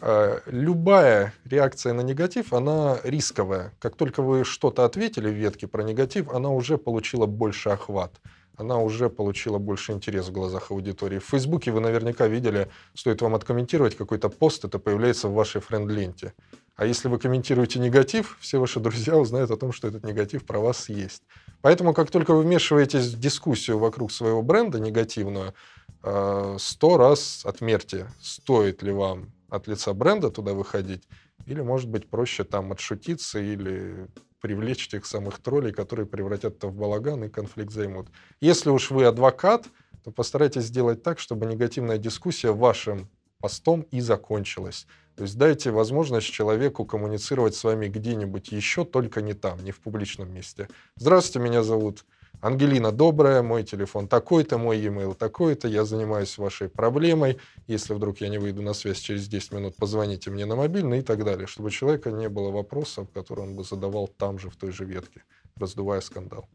А, 0.00 0.40
любая 0.46 1.32
реакция 1.44 1.92
на 1.92 2.02
негатив, 2.02 2.52
она 2.52 2.98
рисковая. 3.02 3.72
Как 3.78 3.96
только 3.96 4.22
вы 4.22 4.44
что-то 4.44 4.84
ответили 4.84 5.28
в 5.28 5.34
ветке 5.34 5.66
про 5.66 5.82
негатив, 5.82 6.28
она 6.32 6.50
уже 6.50 6.78
получила 6.78 7.26
больше 7.26 7.70
охват. 7.70 8.20
Она 8.56 8.78
уже 8.78 9.10
получила 9.10 9.58
больше 9.58 9.92
интерес 9.92 10.28
в 10.28 10.32
глазах 10.32 10.70
аудитории. 10.70 11.18
В 11.18 11.24
Фейсбуке 11.24 11.70
вы 11.70 11.80
наверняка 11.80 12.26
видели, 12.26 12.68
стоит 12.94 13.20
вам 13.20 13.34
откомментировать 13.34 13.96
какой-то 13.96 14.30
пост, 14.30 14.64
это 14.64 14.78
появляется 14.78 15.28
в 15.28 15.34
вашей 15.34 15.60
френд-ленте. 15.60 16.32
А 16.74 16.86
если 16.86 17.08
вы 17.08 17.18
комментируете 17.18 17.78
негатив, 17.78 18.38
все 18.40 18.58
ваши 18.58 18.80
друзья 18.80 19.16
узнают 19.16 19.50
о 19.50 19.56
том, 19.56 19.72
что 19.72 19.88
этот 19.88 20.04
негатив 20.04 20.44
про 20.44 20.58
вас 20.58 20.88
есть. 20.88 21.22
Поэтому, 21.62 21.92
как 21.94 22.10
только 22.10 22.34
вы 22.34 22.42
вмешиваетесь 22.42 23.06
в 23.06 23.18
дискуссию 23.18 23.78
вокруг 23.78 24.12
своего 24.12 24.42
бренда 24.42 24.78
негативную, 24.78 25.54
э, 26.02 26.56
сто 26.58 26.96
раз 26.96 27.42
отмерьте, 27.44 28.08
стоит 28.20 28.82
ли 28.82 28.92
вам 28.92 29.32
от 29.48 29.68
лица 29.68 29.92
бренда 29.94 30.30
туда 30.30 30.52
выходить, 30.52 31.08
или, 31.46 31.60
может 31.60 31.88
быть, 31.88 32.08
проще 32.08 32.44
там 32.44 32.72
отшутиться 32.72 33.38
или 33.38 34.08
привлечь 34.40 34.88
тех 34.88 35.06
самых 35.06 35.38
троллей, 35.40 35.72
которые 35.72 36.06
превратят 36.06 36.56
это 36.56 36.68
в 36.68 36.74
балаган 36.74 37.24
и 37.24 37.28
конфликт 37.28 37.72
займут. 37.72 38.08
Если 38.40 38.70
уж 38.70 38.90
вы 38.90 39.04
адвокат, 39.04 39.66
то 40.04 40.10
постарайтесь 40.10 40.64
сделать 40.64 41.02
так, 41.02 41.18
чтобы 41.18 41.46
негативная 41.46 41.98
дискуссия 41.98 42.52
вашим 42.52 43.08
постом 43.40 43.82
и 43.90 44.00
закончилась. 44.00 44.86
То 45.16 45.22
есть 45.22 45.36
дайте 45.38 45.70
возможность 45.70 46.26
человеку 46.26 46.84
коммуницировать 46.84 47.54
с 47.54 47.64
вами 47.64 47.88
где-нибудь 47.88 48.52
еще, 48.52 48.84
только 48.84 49.22
не 49.22 49.32
там, 49.32 49.64
не 49.64 49.72
в 49.72 49.80
публичном 49.80 50.32
месте. 50.32 50.68
Здравствуйте, 50.96 51.48
меня 51.48 51.62
зовут 51.62 52.04
Ангелина 52.40 52.92
Добрая, 52.92 53.42
мой 53.42 53.64
телефон 53.64 54.08
такой-то, 54.08 54.58
мой 54.58 54.78
e-mail 54.78 55.14
такой-то, 55.14 55.68
я 55.68 55.84
занимаюсь 55.84 56.38
вашей 56.38 56.68
проблемой. 56.68 57.38
Если 57.66 57.94
вдруг 57.94 58.20
я 58.20 58.28
не 58.28 58.38
выйду 58.38 58.62
на 58.62 58.74
связь 58.74 58.98
через 58.98 59.28
10 59.28 59.52
минут, 59.52 59.76
позвоните 59.76 60.30
мне 60.30 60.46
на 60.46 60.56
мобильный 60.56 60.98
и 60.98 61.02
так 61.02 61.24
далее, 61.24 61.46
чтобы 61.46 61.68
у 61.68 61.70
человека 61.70 62.10
не 62.10 62.28
было 62.28 62.50
вопросов, 62.50 63.08
которые 63.12 63.48
он 63.48 63.56
бы 63.56 63.64
задавал 63.64 64.08
там 64.08 64.38
же, 64.38 64.50
в 64.50 64.56
той 64.56 64.72
же 64.72 64.84
ветке, 64.84 65.22
раздувая 65.56 66.00
скандал. 66.00 66.48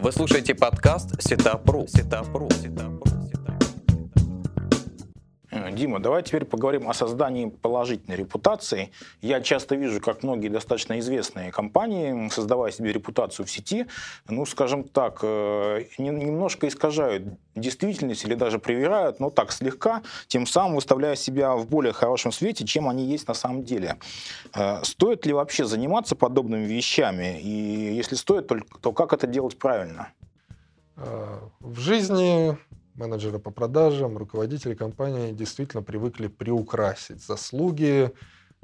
Вы 0.00 0.12
слушаете 0.12 0.54
подкаст 0.54 1.20
Сетапру. 1.22 1.86
Сетапру. 1.88 2.48
Сетапру. 2.50 3.17
Дима, 5.72 6.00
давай 6.00 6.22
теперь 6.22 6.44
поговорим 6.44 6.88
о 6.88 6.94
создании 6.94 7.46
положительной 7.46 8.16
репутации. 8.16 8.90
Я 9.20 9.40
часто 9.40 9.74
вижу, 9.76 10.00
как 10.00 10.22
многие 10.22 10.48
достаточно 10.48 10.98
известные 10.98 11.52
компании, 11.52 12.28
создавая 12.30 12.72
себе 12.72 12.92
репутацию 12.92 13.46
в 13.46 13.50
сети, 13.50 13.86
ну, 14.28 14.46
скажем 14.46 14.84
так, 14.84 15.20
э, 15.22 15.84
немножко 15.98 16.68
искажают 16.68 17.24
действительность 17.54 18.24
или 18.24 18.34
даже 18.34 18.58
привирают, 18.58 19.20
но 19.20 19.30
так 19.30 19.52
слегка, 19.52 20.02
тем 20.28 20.46
самым 20.46 20.76
выставляя 20.76 21.16
себя 21.16 21.56
в 21.56 21.66
более 21.68 21.92
хорошем 21.92 22.32
свете, 22.32 22.64
чем 22.64 22.88
они 22.88 23.04
есть 23.04 23.28
на 23.28 23.34
самом 23.34 23.64
деле. 23.64 23.96
Э, 24.54 24.82
стоит 24.82 25.26
ли 25.26 25.32
вообще 25.32 25.64
заниматься 25.64 26.16
подобными 26.16 26.64
вещами? 26.64 27.40
И 27.40 27.94
если 27.94 28.14
стоит, 28.14 28.50
то 28.80 28.92
как 28.92 29.12
это 29.12 29.26
делать 29.26 29.58
правильно? 29.58 30.12
Э, 30.96 31.38
в 31.60 31.78
жизни 31.78 32.58
менеджеры 32.98 33.38
по 33.38 33.50
продажам, 33.50 34.18
руководители 34.18 34.74
компании 34.74 35.32
действительно 35.32 35.82
привыкли 35.82 36.26
приукрасить 36.26 37.24
заслуги, 37.24 38.12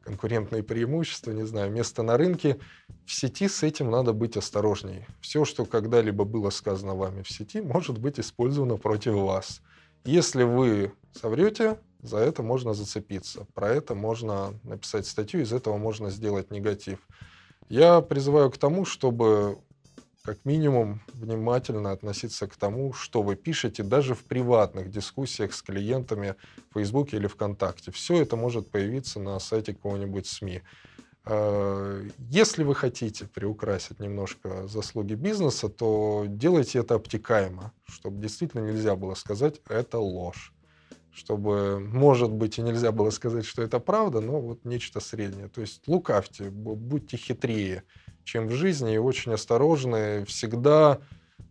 конкурентные 0.03 0.63
преимущества, 0.63 1.31
не 1.31 1.45
знаю, 1.45 1.71
место 1.71 2.03
на 2.03 2.19
рынке. 2.19 2.59
В 3.07 3.13
сети 3.13 3.49
с 3.49 3.63
этим 3.63 3.91
надо 3.91 4.13
быть 4.13 4.37
осторожней. 4.37 5.07
Все, 5.21 5.45
что 5.45 5.65
когда-либо 5.65 6.25
было 6.25 6.51
сказано 6.51 6.95
вами 6.95 7.23
в 7.23 7.31
сети, 7.31 7.61
может 7.61 7.99
быть 7.99 8.21
использовано 8.21 8.77
против 8.77 9.15
вас. 9.15 9.63
Если 10.05 10.43
вы 10.43 10.93
соврете, 11.13 11.79
за 12.03 12.19
это 12.19 12.43
можно 12.43 12.75
зацепиться. 12.75 13.47
Про 13.55 13.71
это 13.71 13.95
можно 13.95 14.53
написать 14.65 15.07
статью, 15.07 15.41
из 15.41 15.53
этого 15.53 15.79
можно 15.79 16.11
сделать 16.11 16.51
негатив. 16.51 16.99
Я 17.69 18.03
призываю 18.03 18.51
к 18.51 18.59
тому, 18.59 18.85
чтобы 18.85 19.59
как 20.25 20.43
минимум 20.47 21.03
внимательно 21.13 21.93
относиться 21.93 22.47
к 22.47 22.57
тому, 22.57 22.95
что 22.95 23.23
вы 23.23 23.37
пишете, 23.37 23.83
даже 23.83 24.15
в 24.15 24.25
приватных 24.25 24.91
дискуссиях 24.91 25.53
с 25.53 25.61
клиентами 25.61 26.35
в 26.71 26.75
Фейсбуке 26.75 27.19
или 27.19 27.27
ВКонтакте. 27.27 27.91
Все 27.91 28.23
это 28.23 28.35
может 28.35 28.71
появиться 28.71 29.21
на 29.21 29.39
сайте 29.39 29.75
какого-нибудь 29.75 30.27
СМИ. 30.27 30.63
Э, 31.27 32.09
если 32.19 32.65
вы 32.65 32.75
хотите 32.75 33.27
приукрасить 33.27 34.01
немножко 34.01 34.67
заслуги 34.67 35.13
бизнеса, 35.13 35.69
то 35.69 36.25
делайте 36.27 36.79
это 36.79 36.95
обтекаемо, 36.95 37.73
чтобы 37.87 38.23
действительно 38.23 38.63
нельзя 38.63 38.97
было 38.97 39.15
сказать 39.15 39.61
«это 39.69 39.99
ложь». 39.99 40.54
Чтобы, 41.15 41.79
может 41.79 42.31
быть, 42.31 42.59
и 42.59 42.63
нельзя 42.63 42.91
было 42.91 43.11
сказать, 43.11 43.45
что 43.45 43.63
это 43.63 43.79
правда, 43.79 44.21
но 44.21 44.41
вот 44.41 44.65
нечто 44.65 44.99
среднее. 44.99 45.49
То 45.49 45.61
есть 45.61 45.87
лукавьте, 45.87 46.51
будьте 46.51 47.17
хитрее 47.17 47.85
чем 48.25 48.49
в 48.49 48.53
жизни, 48.53 48.95
и 48.95 48.99
очень 48.99 49.33
осторожны. 49.33 50.25
Всегда 50.25 50.99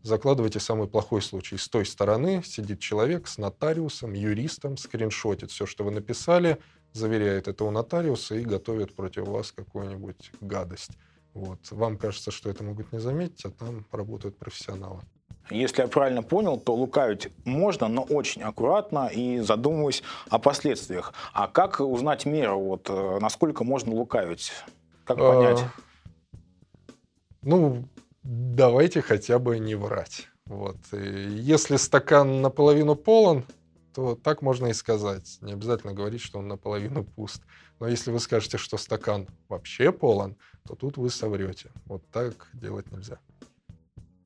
закладывайте 0.01 0.60
самый 0.60 0.88
плохой 0.88 1.22
случай. 1.22 1.58
С 1.58 1.70
той 1.70 1.86
стороны 1.86 2.43
сидит 2.43 2.79
человек 2.79 3.27
с 3.27 3.38
нотариусом, 3.38 4.13
юристом, 4.13 4.75
скриншотит 4.77 5.51
все, 5.51 5.65
что 5.65 5.84
вы 5.84 5.91
написали, 5.91 6.58
заверяет 6.91 7.48
это 7.48 7.63
у 7.63 7.72
нотариуса 7.72 8.36
и 8.36 8.43
готовит 8.43 8.96
против 8.96 9.27
вас 9.27 9.51
какую-нибудь 9.51 10.32
гадость. 10.41 10.91
Вот. 11.34 11.60
Вам 11.72 11.98
кажется, 11.98 12.32
что 12.32 12.50
это 12.50 12.63
могут 12.63 12.91
не 12.91 13.00
заметить, 13.00 13.46
а 13.46 13.51
там 13.51 13.88
работают 13.91 14.38
профессионалы. 14.38 15.01
Если 15.50 15.81
я 15.81 15.88
правильно 15.88 16.23
понял, 16.23 16.57
то 16.57 16.73
лукавить 16.73 17.29
можно, 17.45 17.88
но 17.88 18.03
очень 18.03 18.41
аккуратно 18.43 19.07
и 19.07 19.39
задумываясь 19.39 20.03
о 20.29 20.39
последствиях. 20.39 21.13
А 21.33 21.47
как 21.47 21.79
узнать 21.79 22.25
меру, 22.25 22.59
вот, 22.59 22.89
э, 22.89 23.19
насколько 23.19 23.63
можно 23.63 23.93
лукавить? 23.93 24.51
Как 25.05 25.17
а, 25.19 25.33
понять? 25.33 25.63
Ну, 27.41 27.83
давайте 28.23 29.01
хотя 29.01 29.38
бы 29.38 29.59
не 29.59 29.75
врать. 29.75 30.27
Вот. 30.45 30.77
И 30.93 30.97
если 30.97 31.75
стакан 31.75 32.41
наполовину 32.41 32.95
полон, 32.95 33.43
то 33.93 34.15
так 34.15 34.41
можно 34.41 34.67
и 34.67 34.73
сказать. 34.73 35.38
Не 35.41 35.53
обязательно 35.53 35.93
говорить, 35.93 36.21
что 36.21 36.39
он 36.39 36.47
наполовину 36.47 37.03
пуст. 37.03 37.43
Но 37.79 37.88
если 37.88 38.12
вы 38.12 38.19
скажете, 38.19 38.57
что 38.57 38.77
стакан 38.77 39.27
вообще 39.50 39.91
полон, 39.91 40.35
то 40.65 40.75
тут 40.75 40.97
вы 40.97 41.09
соврете. 41.09 41.69
Вот 41.85 42.03
так 42.12 42.50
делать 42.53 42.91
нельзя. 42.91 43.19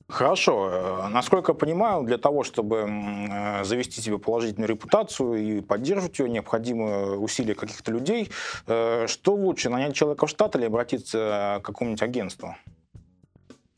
Хорошо. 0.08 0.70
Э, 0.72 1.08
насколько 1.08 1.52
я 1.52 1.54
понимаю, 1.54 2.02
для 2.04 2.16
того, 2.16 2.42
чтобы 2.42 2.76
э, 2.78 3.64
завести 3.64 4.00
себе 4.00 4.18
положительную 4.18 4.68
репутацию 4.68 5.34
и 5.34 5.60
поддерживать 5.60 6.18
ее, 6.18 6.30
необходимы 6.30 7.18
усилия 7.18 7.54
каких-то 7.54 7.92
людей. 7.92 8.30
Э, 8.66 9.06
что 9.06 9.34
лучше, 9.34 9.68
нанять 9.68 9.94
человека 9.94 10.26
в 10.26 10.30
штат 10.30 10.56
или 10.56 10.64
обратиться 10.64 11.60
к 11.62 11.66
какому-нибудь 11.66 12.02
агентству? 12.02 12.56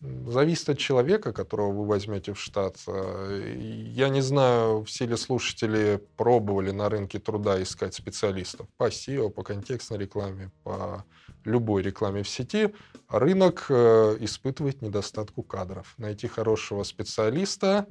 Зависит 0.00 0.68
от 0.70 0.78
человека, 0.78 1.32
которого 1.32 1.72
вы 1.72 1.84
возьмете 1.84 2.32
в 2.32 2.40
штат. 2.40 2.76
Я 2.86 4.08
не 4.08 4.22
знаю, 4.22 4.84
все 4.84 5.06
ли 5.06 5.16
слушатели 5.16 6.00
пробовали 6.16 6.70
на 6.70 6.88
рынке 6.88 7.18
труда 7.18 7.60
искать 7.62 7.94
специалистов 7.94 8.66
по 8.78 8.88
SEO, 8.88 9.28
по 9.28 9.42
контекстной 9.42 9.98
рекламе, 9.98 10.50
по 10.62 11.04
любой 11.44 11.82
рекламе 11.82 12.22
в 12.22 12.28
сети. 12.28 12.74
Рынок 13.08 13.66
э, 13.68 14.16
испытывает 14.20 14.82
недостатку 14.82 15.42
кадров. 15.42 15.94
Найти 15.98 16.28
хорошего 16.28 16.82
специалиста, 16.84 17.86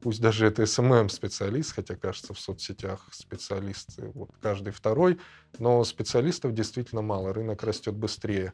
пусть 0.00 0.20
даже 0.20 0.46
это 0.46 0.62
SMM-специалист, 0.62 1.72
хотя, 1.72 1.96
кажется, 1.96 2.34
в 2.34 2.40
соцсетях 2.40 3.08
специалисты 3.12 4.10
вот 4.14 4.30
каждый 4.40 4.72
второй, 4.72 5.18
но 5.58 5.84
специалистов 5.84 6.54
действительно 6.54 7.02
мало, 7.02 7.32
рынок 7.32 7.62
растет 7.62 7.94
быстрее. 7.94 8.52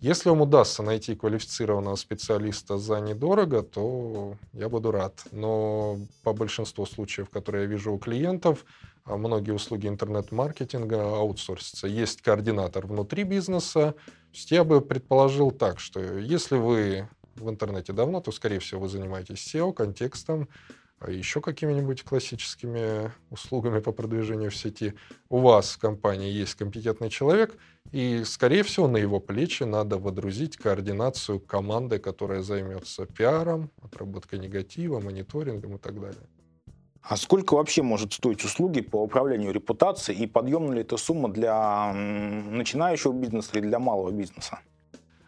Если 0.00 0.28
вам 0.28 0.42
удастся 0.42 0.84
найти 0.84 1.16
квалифицированного 1.16 1.96
специалиста 1.96 2.78
за 2.78 3.00
недорого, 3.00 3.62
то 3.62 4.36
я 4.52 4.68
буду 4.68 4.92
рад. 4.92 5.24
Но 5.32 5.98
по 6.22 6.32
большинству 6.32 6.86
случаев, 6.86 7.30
которые 7.30 7.64
я 7.64 7.68
вижу 7.68 7.92
у 7.92 7.98
клиентов, 7.98 8.64
многие 9.16 9.52
услуги 9.52 9.88
интернет-маркетинга 9.88 11.16
аутсорсятся. 11.16 11.86
Есть 11.86 12.22
координатор 12.22 12.86
внутри 12.86 13.24
бизнеса. 13.24 13.94
Я 14.32 14.64
бы 14.64 14.80
предположил 14.80 15.50
так, 15.50 15.80
что 15.80 16.00
если 16.00 16.56
вы 16.56 17.08
в 17.34 17.48
интернете 17.48 17.92
давно, 17.92 18.20
то, 18.20 18.32
скорее 18.32 18.58
всего, 18.58 18.82
вы 18.82 18.88
занимаетесь 18.88 19.54
SEO, 19.54 19.72
контекстом, 19.72 20.48
а 21.00 21.10
еще 21.10 21.40
какими-нибудь 21.40 22.02
классическими 22.02 23.12
услугами 23.30 23.78
по 23.78 23.92
продвижению 23.92 24.50
в 24.50 24.56
сети, 24.56 24.94
у 25.28 25.38
вас 25.38 25.70
в 25.70 25.78
компании 25.78 26.30
есть 26.30 26.56
компетентный 26.56 27.08
человек, 27.08 27.56
и, 27.92 28.24
скорее 28.24 28.64
всего, 28.64 28.88
на 28.88 28.96
его 28.96 29.20
плечи 29.20 29.62
надо 29.62 29.96
водрузить 29.98 30.56
координацию 30.56 31.40
команды, 31.40 31.98
которая 31.98 32.42
займется 32.42 33.06
пиаром, 33.06 33.70
отработкой 33.80 34.40
негатива, 34.40 34.98
мониторингом 35.00 35.76
и 35.76 35.78
так 35.78 36.00
далее. 36.00 36.26
А 37.02 37.16
сколько 37.16 37.54
вообще 37.54 37.82
может 37.82 38.12
стоить 38.12 38.44
услуги 38.44 38.80
по 38.80 39.02
управлению 39.02 39.52
репутацией 39.52 40.24
и 40.24 40.26
подъемна 40.26 40.74
ли 40.74 40.80
эта 40.82 40.96
сумма 40.96 41.28
для 41.28 41.92
начинающего 41.92 43.12
бизнеса 43.12 43.50
или 43.54 43.66
для 43.66 43.78
малого 43.78 44.10
бизнеса? 44.10 44.58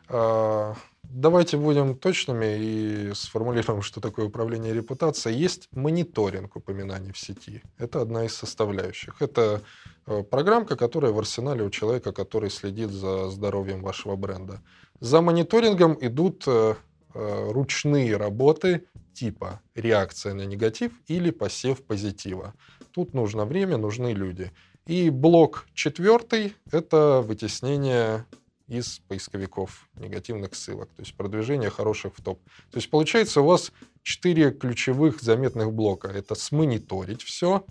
А, 0.09 0.75
давайте 1.05 1.57
будем 1.57 1.97
точными 1.97 2.59
и 2.59 3.15
сформулируем, 3.15 3.83
что 3.83 4.01
такое 4.01 4.27
управление 4.27 4.75
репутацией. 4.75 5.39
Есть 5.39 5.69
мониторинг 5.73 6.57
упоминаний 6.57 7.13
в 7.13 7.19
сети. 7.19 7.63
Это 7.79 8.03
одна 8.03 8.25
из 8.25 8.35
составляющих. 8.35 9.23
Это 9.23 9.63
э, 10.07 10.23
программка, 10.23 10.77
которая 10.77 11.13
в 11.13 11.19
арсенале 11.19 11.65
у 11.65 11.71
человека, 11.71 12.13
который 12.13 12.51
следит 12.51 12.91
за 12.91 13.31
здоровьем 13.31 13.83
вашего 13.83 14.17
бренда. 14.17 14.61
За 14.99 15.21
мониторингом 15.21 15.97
идут 16.01 16.45
э, 16.47 16.75
ручные 17.15 18.17
работы 18.17 18.87
типа 19.15 19.61
реакция 19.75 20.35
на 20.35 20.43
негатив 20.43 20.93
или 21.09 21.31
посев 21.31 21.83
позитива. 21.83 22.55
Тут 22.93 23.15
нужно 23.15 23.45
время, 23.45 23.77
нужны 23.77 24.13
люди. 24.13 24.53
И 24.87 25.11
блок 25.11 25.67
четвертый– 25.75 26.55
это 26.73 27.23
вытеснение 27.25 28.25
из 28.67 29.01
поисковиков 29.09 29.89
негативных 29.95 30.55
ссылок, 30.55 30.89
то 30.95 31.03
есть 31.03 31.15
продвижение 31.17 31.71
хороших 31.71 32.17
в 32.17 32.23
топ. 32.23 32.41
То 32.71 32.77
есть 32.79 32.89
получается 32.89 33.41
у 33.41 33.47
вас 33.47 33.73
четыре 34.03 34.53
ключевых 34.53 35.21
заметных 35.21 35.73
блока. 35.73 36.09
Это 36.09 36.35
смониторить 36.35 37.23
все, 37.23 37.67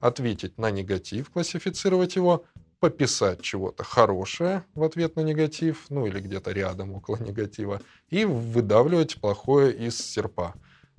ответить 0.00 0.56
на 0.56 0.70
негатив, 0.70 1.30
классифицировать 1.30 2.16
его, 2.16 2.44
пописать 2.84 3.40
чего-то 3.40 3.82
хорошее 3.82 4.62
в 4.74 4.82
ответ 4.82 5.16
на 5.16 5.22
негатив, 5.22 5.86
ну 5.88 6.04
или 6.04 6.20
где-то 6.20 6.50
рядом 6.52 6.92
около 6.92 7.16
негатива, 7.16 7.80
и 8.10 8.26
выдавливать 8.26 9.18
плохое 9.22 9.74
из 9.74 9.98
серпа. 9.98 10.52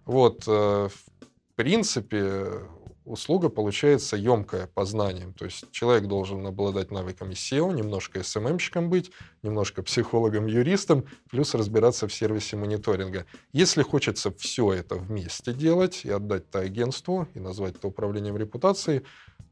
Вот, 0.04 0.46
э, 0.48 0.90
в 0.90 1.56
принципе, 1.56 2.64
услуга 3.06 3.50
получается 3.50 4.18
емкая 4.18 4.66
по 4.66 4.84
знаниям. 4.84 5.34
То 5.34 5.46
есть 5.46 5.70
человек 5.70 6.08
должен 6.08 6.44
обладать 6.48 6.90
навыками 6.90 7.34
SEO, 7.34 7.72
немножко 7.72 8.20
SMM-щиком 8.22 8.90
быть, 8.90 9.12
немножко 9.44 9.84
психологом-юристом, 9.84 11.06
плюс 11.30 11.54
разбираться 11.54 12.08
в 12.08 12.14
сервисе 12.14 12.58
мониторинга. 12.58 13.28
Если 13.54 13.84
хочется 13.84 14.32
все 14.32 14.74
это 14.74 14.96
вместе 14.96 15.54
делать 15.54 16.04
и 16.04 16.10
отдать 16.10 16.50
это 16.50 16.62
агентству, 16.62 17.28
и 17.36 17.40
назвать 17.40 17.76
это 17.76 17.88
управлением 17.88 18.38
репутацией, 18.38 19.04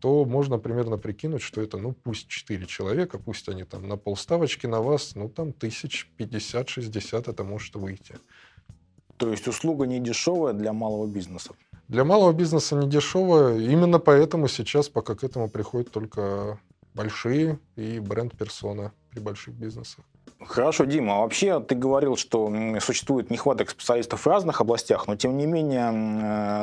то 0.04 0.26
можно 0.26 0.58
примерно 0.58 0.98
прикинуть, 0.98 1.42
что 1.42 1.62
это, 1.62 1.78
ну, 1.78 1.94
пусть 1.94 2.28
4 2.28 2.66
человека, 2.66 3.18
пусть 3.18 3.48
они 3.48 3.64
там 3.64 3.88
на 3.88 3.96
полставочки 3.96 4.68
на 4.68 4.82
вас, 4.82 5.16
ну, 5.16 5.30
там 5.30 5.54
тысяч 5.54 6.12
50-60 6.20 7.32
это 7.32 7.44
может 7.46 7.76
выйти. 7.76 8.16
То 9.16 9.32
есть 9.32 9.48
услуга 9.48 9.86
не 9.86 10.02
дешевая 10.02 10.52
для 10.52 10.74
малого 10.74 11.08
бизнеса? 11.08 11.52
Для 11.88 12.04
малого 12.04 12.34
бизнеса 12.34 12.76
не 12.76 12.90
дешевая. 12.90 13.58
Именно 13.58 13.98
поэтому 13.98 14.50
сейчас 14.50 14.90
пока 14.90 15.16
к 15.16 15.24
этому 15.24 15.50
приходят 15.50 15.90
только 15.90 16.60
большие 16.94 17.58
и 17.78 18.00
бренд-персона 18.00 18.92
при 19.14 19.20
больших 19.22 19.54
бизнесах. 19.54 20.06
Хорошо, 20.46 20.84
Дима, 20.86 21.16
а 21.16 21.20
вообще 21.20 21.60
ты 21.62 21.76
говорил, 21.76 22.18
что 22.18 22.52
существует 22.82 23.30
нехваток 23.30 23.70
специалистов 23.70 24.26
в 24.26 24.28
разных 24.28 24.60
областях, 24.60 25.08
но 25.08 25.16
тем 25.16 25.38
не 25.38 25.46
менее 25.46 25.92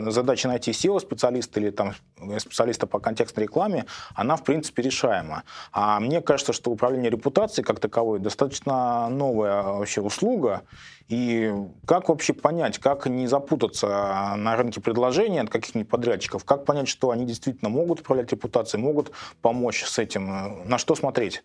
э, 0.07 0.11
задача 0.11 0.49
найти 0.49 0.73
SEO-специалиста 0.73 1.61
или 1.61 1.71
там, 1.71 1.95
специалиста 2.39 2.87
по 2.87 2.99
контекстной 2.99 3.45
рекламе, 3.45 3.87
она 4.15 4.37
в 4.37 4.45
принципе 4.45 4.83
решаема. 4.83 5.45
А 5.73 5.99
мне 5.99 6.21
кажется, 6.21 6.53
что 6.53 6.71
управление 6.71 7.11
репутацией 7.11 7.65
как 7.65 7.81
таковой 7.81 8.19
достаточно 8.19 9.09
новая 9.09 9.63
вообще 9.63 10.03
услуга, 10.03 10.63
и 11.09 11.53
как 11.87 12.09
вообще 12.09 12.35
понять, 12.35 12.79
как 12.79 13.07
не 13.07 13.27
запутаться 13.27 14.35
на 14.37 14.57
рынке 14.57 14.81
предложений 14.81 15.41
от 15.41 15.51
каких-нибудь 15.51 15.89
подрядчиков, 15.89 16.45
как 16.45 16.65
понять, 16.65 16.89
что 16.89 17.11
они 17.11 17.25
действительно 17.25 17.71
могут 17.71 18.01
управлять 18.01 18.31
репутацией, 18.31 18.83
могут 18.83 19.11
помочь 19.41 19.85
с 19.85 19.99
этим, 19.99 20.69
на 20.69 20.79
что 20.79 20.95
смотреть? 20.95 21.43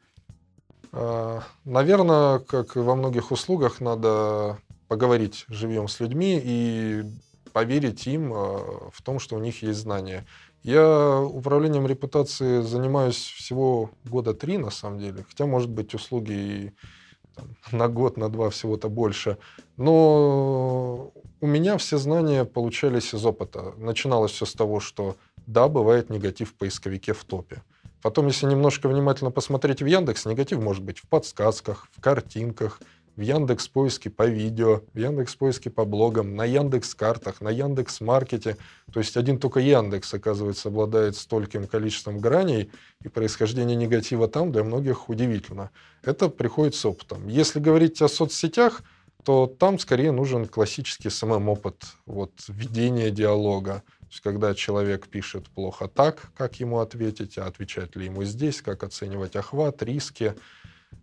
А, 0.96 1.44
Наверное, 1.66 2.40
как 2.40 2.78
и 2.78 2.80
во 2.80 2.96
многих 2.96 3.32
услугах, 3.32 3.82
надо 3.82 4.58
поговорить 4.88 5.46
живьем 5.50 5.88
с 5.88 6.00
людьми 6.00 6.40
и 6.42 7.04
поверить 7.52 8.08
им 8.08 8.32
а, 8.34 8.90
в 8.92 9.02
том, 9.02 9.20
что 9.20 9.36
у 9.36 9.40
них 9.40 9.62
есть 9.62 9.80
знания. 9.80 10.26
Я 10.64 11.20
управлением 11.20 11.86
репутации 11.86 12.62
занимаюсь 12.62 13.18
всего 13.18 13.92
года 14.06 14.34
три, 14.34 14.58
на 14.58 14.72
самом 14.72 15.00
деле. 15.00 15.26
Хотя, 15.28 15.46
может 15.46 15.70
быть, 15.70 15.94
услуги 15.94 16.32
и 16.32 16.72
на 17.72 17.90
год, 17.90 18.16
на 18.16 18.30
два 18.30 18.50
всего-то 18.50 18.88
больше. 18.88 19.38
Но 19.76 21.12
у 21.42 21.48
меня 21.48 21.78
все 21.78 21.98
знания 21.98 22.46
получались 22.46 23.14
из 23.14 23.26
опыта. 23.26 23.74
Начиналось 23.78 24.32
все 24.32 24.46
с 24.46 24.54
того, 24.54 24.80
что 24.80 25.18
да, 25.46 25.68
бывает 25.68 26.10
негатив 26.10 26.52
в 26.52 26.54
поисковике 26.56 27.14
в 27.14 27.26
топе. 27.26 27.62
Потом, 28.06 28.28
если 28.28 28.46
немножко 28.46 28.88
внимательно 28.88 29.32
посмотреть 29.32 29.82
в 29.82 29.86
Яндекс, 29.88 30.26
негатив 30.26 30.60
может 30.60 30.84
быть 30.84 31.00
в 31.00 31.08
подсказках, 31.08 31.88
в 31.92 32.00
картинках, 32.00 32.80
в 33.16 33.22
Яндекс 33.22 33.68
поиске 33.68 34.12
по 34.12 34.28
видео, 34.28 34.84
в 34.94 35.00
Яндекс 35.00 35.34
поиске 35.34 35.72
по 35.72 35.86
блогам, 35.86 36.36
на 36.36 36.46
Яндекс 36.46 36.94
картах, 36.94 37.42
на 37.42 37.50
Яндекс 37.50 38.02
маркете. 38.02 38.58
То 38.94 39.00
есть 39.00 39.18
один 39.18 39.40
только 39.40 39.60
Яндекс, 39.60 40.14
оказывается, 40.14 40.70
обладает 40.70 41.16
стольким 41.16 41.66
количеством 41.66 42.20
граней, 42.20 42.70
и 43.04 43.08
происхождение 43.08 43.76
негатива 43.76 44.28
там 44.28 44.52
для 44.52 44.64
многих 44.64 45.10
удивительно. 45.10 45.72
Это 46.04 46.30
приходит 46.30 46.76
с 46.76 46.86
опытом. 46.86 47.28
Если 47.28 47.60
говорить 47.60 48.04
о 48.04 48.08
соцсетях, 48.08 48.84
то 49.24 49.48
там 49.48 49.80
скорее 49.80 50.12
нужен 50.12 50.46
классический 50.46 51.10
СММ-опыт, 51.10 51.82
вот, 52.06 52.34
ведения 52.48 53.10
диалога, 53.10 53.82
есть, 54.10 54.22
когда 54.22 54.54
человек 54.54 55.08
пишет 55.08 55.50
плохо 55.50 55.88
так, 55.88 56.32
как 56.36 56.60
ему 56.60 56.80
ответить, 56.80 57.38
а 57.38 57.46
отвечать 57.46 57.96
ли 57.96 58.06
ему 58.06 58.24
здесь, 58.24 58.62
как 58.62 58.84
оценивать 58.84 59.36
охват, 59.36 59.82
риски. 59.84 60.36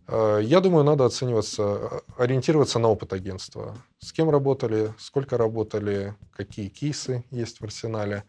Э, 0.08 0.40
я 0.42 0.60
думаю, 0.60 0.84
надо 0.84 1.04
оцениваться, 1.04 2.02
ориентироваться 2.16 2.78
на 2.78 2.88
опыт 2.88 3.12
агентства. 3.12 3.76
С 3.98 4.12
кем 4.12 4.30
работали, 4.30 4.94
сколько 4.98 5.36
работали, 5.36 6.14
какие 6.32 6.68
кейсы 6.68 7.24
есть 7.30 7.60
в 7.60 7.64
арсенале. 7.64 8.24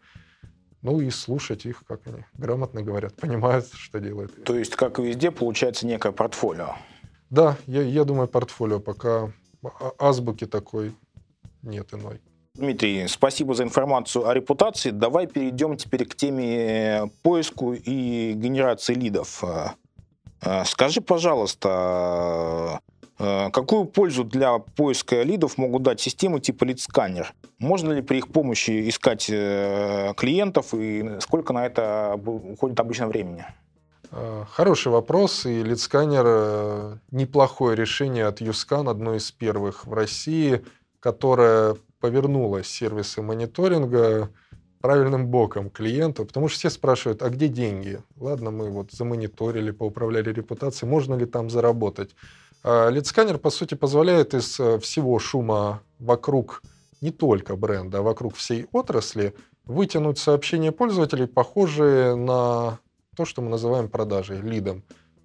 Ну 0.82 1.00
и 1.00 1.08
слушать 1.08 1.64
их, 1.64 1.82
как 1.86 2.06
они 2.06 2.24
грамотно 2.34 2.82
говорят, 2.82 3.14
понимают, 3.20 3.66
что 3.72 4.00
делают. 4.00 4.44
То 4.44 4.56
есть, 4.56 4.76
как 4.76 4.98
и 4.98 5.02
везде, 5.02 5.30
получается 5.30 5.86
некое 5.86 6.12
портфолио. 6.12 6.76
Да, 7.30 7.56
я, 7.66 7.82
я 7.82 8.04
думаю, 8.04 8.28
портфолио 8.28 8.80
пока 8.80 9.32
а, 9.62 9.92
азбуки 9.98 10.46
такой 10.46 10.94
нет 11.62 11.92
иной. 11.94 12.20
Дмитрий, 12.56 13.08
спасибо 13.08 13.54
за 13.54 13.64
информацию 13.64 14.28
о 14.28 14.32
репутации. 14.32 14.90
Давай 14.90 15.26
перейдем 15.26 15.76
теперь 15.76 16.06
к 16.06 16.14
теме 16.14 17.10
поиску 17.24 17.72
и 17.74 18.32
генерации 18.32 18.94
лидов. 18.94 19.42
Э, 20.40 20.64
скажи, 20.64 21.00
пожалуйста, 21.00 22.80
э, 23.18 23.50
какую 23.50 23.86
пользу 23.86 24.22
для 24.22 24.58
поиска 24.58 25.22
лидов 25.22 25.58
могут 25.58 25.82
дать 25.82 26.00
системы 26.00 26.38
типа 26.38 26.62
лид-сканер? 26.62 27.34
Можно 27.58 27.90
ли 27.90 28.02
при 28.02 28.18
их 28.18 28.28
помощи 28.28 28.88
искать 28.88 29.28
э, 29.28 30.12
клиентов 30.16 30.74
и 30.74 31.18
сколько 31.18 31.52
на 31.52 31.66
это 31.66 32.16
уходит 32.24 32.78
обычно 32.78 33.08
времени? 33.08 33.44
Хороший 34.52 34.92
вопрос, 34.92 35.44
и 35.44 35.60
лидсканер 35.64 37.00
неплохое 37.10 37.76
решение 37.76 38.26
от 38.26 38.40
Юскан, 38.40 38.88
одно 38.88 39.16
из 39.16 39.32
первых 39.32 39.86
в 39.86 39.92
России, 39.92 40.64
которое 41.00 41.74
повернула 42.04 42.62
сервисы 42.62 43.22
мониторинга 43.22 44.28
правильным 44.82 45.28
боком 45.28 45.70
клиенту, 45.70 46.26
потому 46.26 46.48
что 46.48 46.58
все 46.58 46.68
спрашивают, 46.68 47.22
а 47.22 47.30
где 47.30 47.48
деньги? 47.48 48.02
Ладно, 48.18 48.50
мы 48.50 48.68
вот 48.68 48.92
замониторили, 48.92 49.70
поуправляли 49.70 50.30
репутацией, 50.30 50.90
можно 50.90 51.14
ли 51.14 51.24
там 51.24 51.48
заработать? 51.48 52.14
А 52.62 52.90
лидсканер, 52.90 53.38
по 53.38 53.48
сути, 53.48 53.74
позволяет 53.74 54.34
из 54.34 54.60
э, 54.60 54.78
всего 54.80 55.18
шума 55.18 55.80
вокруг 55.98 56.60
не 57.00 57.10
только 57.10 57.56
бренда, 57.56 58.00
а 58.00 58.02
вокруг 58.02 58.34
всей 58.34 58.66
отрасли 58.72 59.34
вытянуть 59.64 60.18
сообщения 60.18 60.72
пользователей, 60.72 61.26
похожие 61.26 62.16
на 62.16 62.80
то, 63.16 63.24
что 63.24 63.40
мы 63.40 63.48
называем 63.48 63.88
продажей, 63.88 64.42
лидом. 64.42 64.82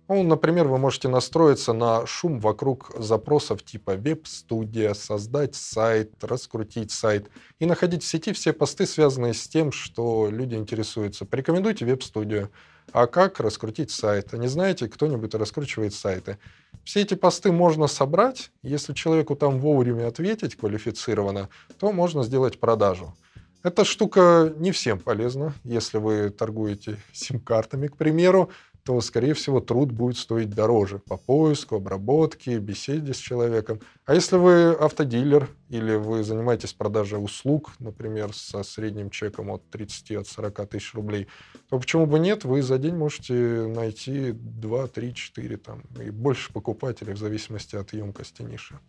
Ну, 0.09 0.23
например, 0.23 0.67
вы 0.67 0.79
можете 0.79 1.07
настроиться 1.07 1.71
на 1.71 2.07
шум 2.07 2.39
вокруг 2.39 2.91
запросов 2.97 3.63
типа 3.63 3.95
веб-студия, 3.95 4.95
создать 4.95 5.53
сайт, 5.53 6.11
раскрутить 6.23 6.91
сайт 6.91 7.29
и 7.59 7.67
находить 7.67 8.01
в 8.01 8.07
сети 8.07 8.33
все 8.33 8.51
посты, 8.51 8.87
связанные 8.87 9.35
с 9.35 9.47
тем, 9.47 9.71
что 9.71 10.29
люди 10.31 10.55
интересуются. 10.55 11.25
Порекомендуйте 11.25 11.85
веб-студию. 11.85 12.49
А 12.91 13.05
как 13.05 13.39
раскрутить 13.39 13.91
сайт? 13.91 14.33
А 14.33 14.37
не 14.37 14.47
знаете, 14.47 14.87
кто-нибудь 14.87 15.35
раскручивает 15.35 15.93
сайты. 15.93 16.39
Все 16.83 17.01
эти 17.01 17.13
посты 17.13 17.51
можно 17.51 17.85
собрать. 17.85 18.49
Если 18.63 18.93
человеку 18.93 19.35
там 19.35 19.59
вовремя 19.59 20.07
ответить 20.07 20.55
квалифицированно, 20.55 21.49
то 21.77 21.91
можно 21.91 22.23
сделать 22.23 22.59
продажу. 22.59 23.13
Эта 23.61 23.83
штука 23.83 24.53
не 24.57 24.71
всем 24.71 24.99
полезна. 24.99 25.53
Если 25.65 25.97
вы 25.97 26.29
торгуете 26.29 26.97
сим-картами, 27.11 27.87
к 27.87 27.97
примеру, 27.97 28.49
то, 28.89 28.99
скорее 29.01 29.35
всего, 29.35 29.59
труд 29.59 29.91
будет 29.91 30.17
стоить 30.17 30.49
дороже 30.49 30.97
по 30.97 31.15
поиску, 31.15 31.75
обработке, 31.75 32.57
беседе 32.57 33.13
с 33.13 33.17
человеком. 33.17 33.81
А 34.07 34.15
если 34.15 34.35
вы 34.35 34.71
автодилер 34.71 35.47
или 35.69 35.93
вы 35.93 36.23
занимаетесь 36.23 36.73
продажей 36.73 37.23
услуг, 37.23 37.73
например, 37.77 38.33
со 38.33 38.63
средним 38.63 39.11
чеком 39.11 39.51
от 39.51 39.61
30 39.69 40.13
от 40.13 40.27
40 40.27 40.69
тысяч 40.69 40.95
рублей, 40.95 41.27
то 41.69 41.77
почему 41.77 42.07
бы 42.07 42.17
нет, 42.17 42.45
вы 42.45 42.63
за 42.63 42.79
день 42.79 42.95
можете 42.95 43.67
найти 43.67 44.31
2, 44.31 44.87
3, 44.87 45.13
4 45.13 45.57
там, 45.57 45.83
и 46.03 46.09
больше 46.09 46.51
покупателей 46.51 47.13
в 47.13 47.19
зависимости 47.19 47.75
от 47.75 47.93
емкости 47.93 48.41
ниши. 48.41 48.79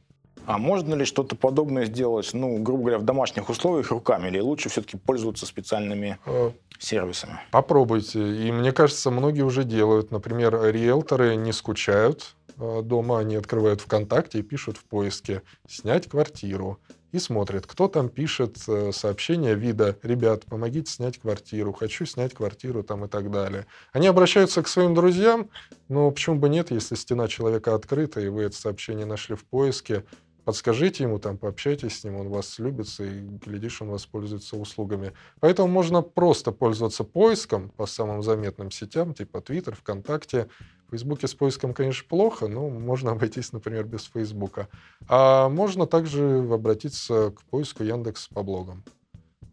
А 0.46 0.58
можно 0.58 0.94
ли 0.94 1.04
что-то 1.04 1.36
подобное 1.36 1.84
сделать, 1.86 2.30
ну, 2.32 2.58
грубо 2.58 2.82
говоря, 2.82 2.98
в 2.98 3.04
домашних 3.04 3.48
условиях 3.48 3.90
руками, 3.90 4.28
или 4.28 4.40
лучше 4.40 4.68
все-таки 4.68 4.96
пользоваться 4.96 5.46
специальными 5.46 6.18
э, 6.26 6.50
сервисами? 6.78 7.38
Попробуйте. 7.50 8.18
И 8.20 8.50
мне 8.50 8.72
кажется, 8.72 9.10
многие 9.10 9.42
уже 9.42 9.64
делают. 9.64 10.10
Например, 10.10 10.60
риэлторы 10.72 11.36
не 11.36 11.52
скучают 11.52 12.34
э, 12.58 12.82
дома, 12.82 13.20
они 13.20 13.36
открывают 13.36 13.80
ВКонтакте 13.80 14.40
и 14.40 14.42
пишут 14.42 14.76
в 14.76 14.84
поиске 14.84 15.42
«снять 15.68 16.08
квартиру» 16.08 16.78
и 17.12 17.18
смотрят, 17.18 17.66
кто 17.66 17.88
там 17.88 18.08
пишет 18.08 18.56
э, 18.68 18.92
сообщение 18.92 19.54
вида 19.54 19.96
«Ребят, 20.02 20.44
помогите 20.46 20.90
снять 20.90 21.18
квартиру, 21.18 21.72
хочу 21.72 22.06
снять 22.06 22.34
квартиру» 22.34 22.82
там 22.82 23.04
и 23.04 23.08
так 23.08 23.30
далее. 23.30 23.66
Они 23.92 24.06
обращаются 24.06 24.62
к 24.62 24.68
своим 24.68 24.94
друзьям, 24.94 25.50
но 25.88 26.10
почему 26.10 26.36
бы 26.36 26.48
нет, 26.48 26.70
если 26.70 26.94
стена 26.94 27.28
человека 27.28 27.74
открыта, 27.74 28.20
и 28.20 28.28
вы 28.28 28.42
это 28.42 28.56
сообщение 28.56 29.06
нашли 29.06 29.34
в 29.34 29.44
поиске, 29.44 30.04
подскажите 30.44 31.04
ему, 31.04 31.18
там, 31.18 31.38
пообщайтесь 31.38 32.00
с 32.00 32.04
ним, 32.04 32.16
он 32.16 32.28
вас 32.28 32.58
любит, 32.58 32.88
и, 32.98 33.20
глядишь, 33.44 33.80
он 33.82 33.90
воспользуется 33.90 34.56
услугами. 34.56 35.12
Поэтому 35.40 35.68
можно 35.68 36.02
просто 36.02 36.52
пользоваться 36.52 37.04
поиском 37.04 37.70
по 37.70 37.86
самым 37.86 38.22
заметным 38.22 38.70
сетям, 38.70 39.14
типа 39.14 39.38
Twitter, 39.38 39.74
ВКонтакте. 39.74 40.48
В 40.86 40.90
Фейсбуке 40.90 41.28
с 41.28 41.34
поиском, 41.34 41.72
конечно, 41.72 42.04
плохо, 42.08 42.48
но 42.48 42.68
можно 42.68 43.10
обойтись, 43.12 43.52
например, 43.52 43.84
без 43.84 44.04
Фейсбука. 44.04 44.68
А 45.08 45.48
можно 45.48 45.86
также 45.86 46.46
обратиться 46.52 47.30
к 47.30 47.42
поиску 47.44 47.84
Яндекс 47.84 48.28
по 48.28 48.42
блогам. 48.42 48.84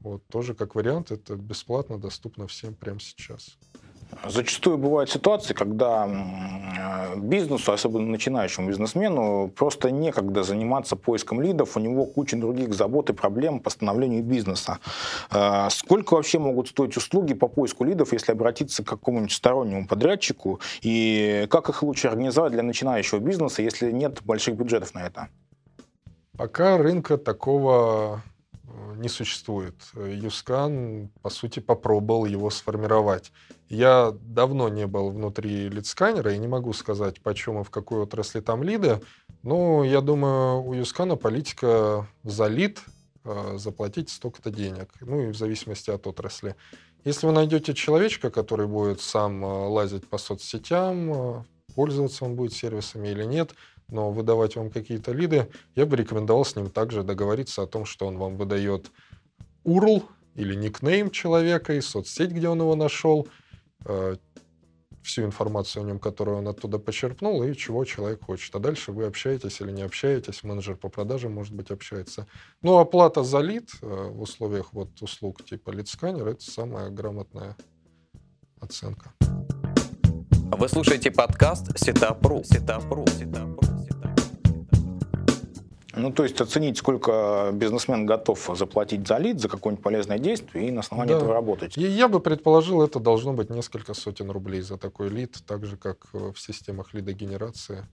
Вот 0.01 0.25
тоже 0.27 0.53
как 0.53 0.75
вариант, 0.75 1.11
это 1.11 1.35
бесплатно 1.35 1.97
доступно 1.97 2.47
всем 2.47 2.73
прямо 2.73 2.99
сейчас. 2.99 3.57
Зачастую 4.25 4.77
бывают 4.77 5.09
ситуации, 5.09 5.53
когда 5.53 6.07
бизнесу, 7.15 7.71
особенно 7.71 8.07
начинающему 8.07 8.67
бизнесмену, 8.67 9.51
просто 9.55 9.91
некогда 9.91 10.43
заниматься 10.43 10.95
поиском 10.95 11.41
лидов, 11.41 11.77
у 11.77 11.79
него 11.79 12.05
куча 12.05 12.37
других 12.37 12.73
забот 12.73 13.09
и 13.09 13.13
проблем 13.13 13.59
по 13.59 13.69
становлению 13.69 14.23
бизнеса. 14.23 14.79
А, 15.29 15.69
сколько 15.69 16.15
вообще 16.15 16.39
могут 16.39 16.69
стоить 16.69 16.97
услуги 16.97 17.33
по 17.33 17.47
поиску 17.47 17.83
лидов, 17.83 18.13
если 18.13 18.31
обратиться 18.31 18.83
к 18.83 18.87
какому-нибудь 18.87 19.31
стороннему 19.31 19.87
подрядчику, 19.87 20.59
и 20.81 21.47
как 21.49 21.69
их 21.69 21.83
лучше 21.83 22.07
организовать 22.07 22.53
для 22.53 22.63
начинающего 22.63 23.19
бизнеса, 23.19 23.61
если 23.61 23.91
нет 23.91 24.21
больших 24.23 24.55
бюджетов 24.55 24.93
на 24.93 25.05
это? 25.05 25.29
Пока 26.37 26.77
рынка 26.77 27.17
такого 27.17 28.21
не 28.95 29.09
существует. 29.09 29.75
Юскан, 29.95 31.09
по 31.21 31.29
сути, 31.29 31.59
попробовал 31.59 32.25
его 32.25 32.49
сформировать. 32.49 33.31
Я 33.69 34.13
давно 34.21 34.69
не 34.69 34.87
был 34.87 35.09
внутри 35.09 35.69
лидсканера 35.69 36.33
и 36.33 36.37
не 36.37 36.47
могу 36.47 36.73
сказать, 36.73 37.21
почему 37.21 37.61
и 37.61 37.63
в 37.63 37.69
какой 37.69 37.99
отрасли 37.99 38.39
там 38.39 38.63
лиды, 38.63 39.01
но 39.43 39.83
я 39.83 40.01
думаю, 40.01 40.63
у 40.63 40.73
Юскана 40.73 41.15
политика 41.15 42.07
за 42.23 42.47
лид 42.47 42.79
э, 43.23 43.57
заплатить 43.57 44.09
столько-то 44.09 44.51
денег, 44.51 44.89
ну 45.01 45.21
и 45.21 45.31
в 45.31 45.37
зависимости 45.37 45.89
от 45.89 46.07
отрасли. 46.07 46.55
Если 47.03 47.25
вы 47.25 47.33
найдете 47.33 47.73
человечка, 47.73 48.29
который 48.29 48.67
будет 48.67 49.01
сам 49.01 49.43
э, 49.43 49.47
лазить 49.47 50.07
по 50.09 50.17
соцсетям, 50.17 51.11
э, 51.13 51.43
пользоваться 51.75 52.25
он 52.25 52.35
будет 52.35 52.53
сервисами 52.53 53.09
или 53.09 53.23
нет, 53.23 53.53
но 53.89 54.11
выдавать 54.11 54.55
вам 54.55 54.69
какие-то 54.69 55.11
лиды, 55.11 55.49
я 55.75 55.85
бы 55.85 55.95
рекомендовал 55.95 56.45
с 56.45 56.55
ним 56.55 56.69
также 56.69 57.03
договориться 57.03 57.63
о 57.63 57.67
том, 57.67 57.85
что 57.85 58.07
он 58.07 58.17
вам 58.17 58.37
выдает 58.37 58.91
URL 59.65 60.03
или 60.35 60.55
никнейм 60.55 61.09
человека 61.09 61.73
и 61.73 61.81
соцсеть, 61.81 62.31
где 62.31 62.49
он 62.49 62.59
его 62.59 62.75
нашел, 62.75 63.27
э, 63.85 64.15
всю 65.07 65.23
информацию 65.23 65.83
о 65.83 65.85
нем, 65.85 65.99
которую 65.99 66.37
он 66.37 66.47
оттуда 66.47 66.79
почерпнул, 66.79 67.41
и 67.43 67.55
чего 67.55 67.85
человек 67.85 68.25
хочет. 68.25 68.53
А 68.55 68.59
дальше 68.59 68.91
вы 68.91 69.05
общаетесь 69.05 69.61
или 69.61 69.71
не 69.71 69.81
общаетесь, 69.81 70.43
менеджер 70.43 70.75
по 70.75 70.89
продажам, 70.89 71.33
может 71.33 71.53
быть, 71.53 71.71
общается. 71.71 72.27
Ну, 72.61 72.77
оплата 72.77 73.23
за 73.23 73.39
лид 73.39 73.69
э, 73.81 73.85
в 73.85 74.21
условиях 74.21 74.73
вот 74.73 75.01
услуг 75.01 75.43
типа 75.43 75.71
лид-сканер– 75.71 76.27
это 76.29 76.43
самая 76.43 76.89
грамотная 76.89 77.55
оценка. 78.59 79.13
Вы 80.49 80.69
слушаете 80.69 81.11
подкаст 81.11 81.77
Сетапру. 81.77 82.41
Сетапру. 82.43 83.05
Сетапру. 83.07 83.59
Ну, 85.93 86.11
то 86.11 86.23
есть 86.23 86.39
оценить, 86.39 86.77
сколько 86.77 87.51
бизнесмен 87.53 88.05
готов 88.05 88.49
заплатить 88.55 89.07
за 89.07 89.17
лид, 89.17 89.41
за 89.41 89.49
какое-нибудь 89.49 89.83
полезное 89.83 90.19
действие, 90.19 90.69
и 90.69 90.71
на 90.71 90.79
основании 90.79 91.11
да. 91.11 91.17
этого 91.17 91.33
работать. 91.33 91.77
И 91.77 91.81
я 91.81 92.07
бы 92.07 92.21
предположил, 92.21 92.81
это 92.81 92.99
должно 92.99 93.33
быть 93.33 93.49
несколько 93.49 93.93
сотен 93.93 94.31
рублей 94.31 94.61
за 94.61 94.77
такой 94.77 95.09
лид, 95.09 95.37
так 95.45 95.65
же, 95.65 95.75
как 95.75 96.07
в 96.13 96.35
системах 96.37 96.93
лидогенерации. 96.93 97.85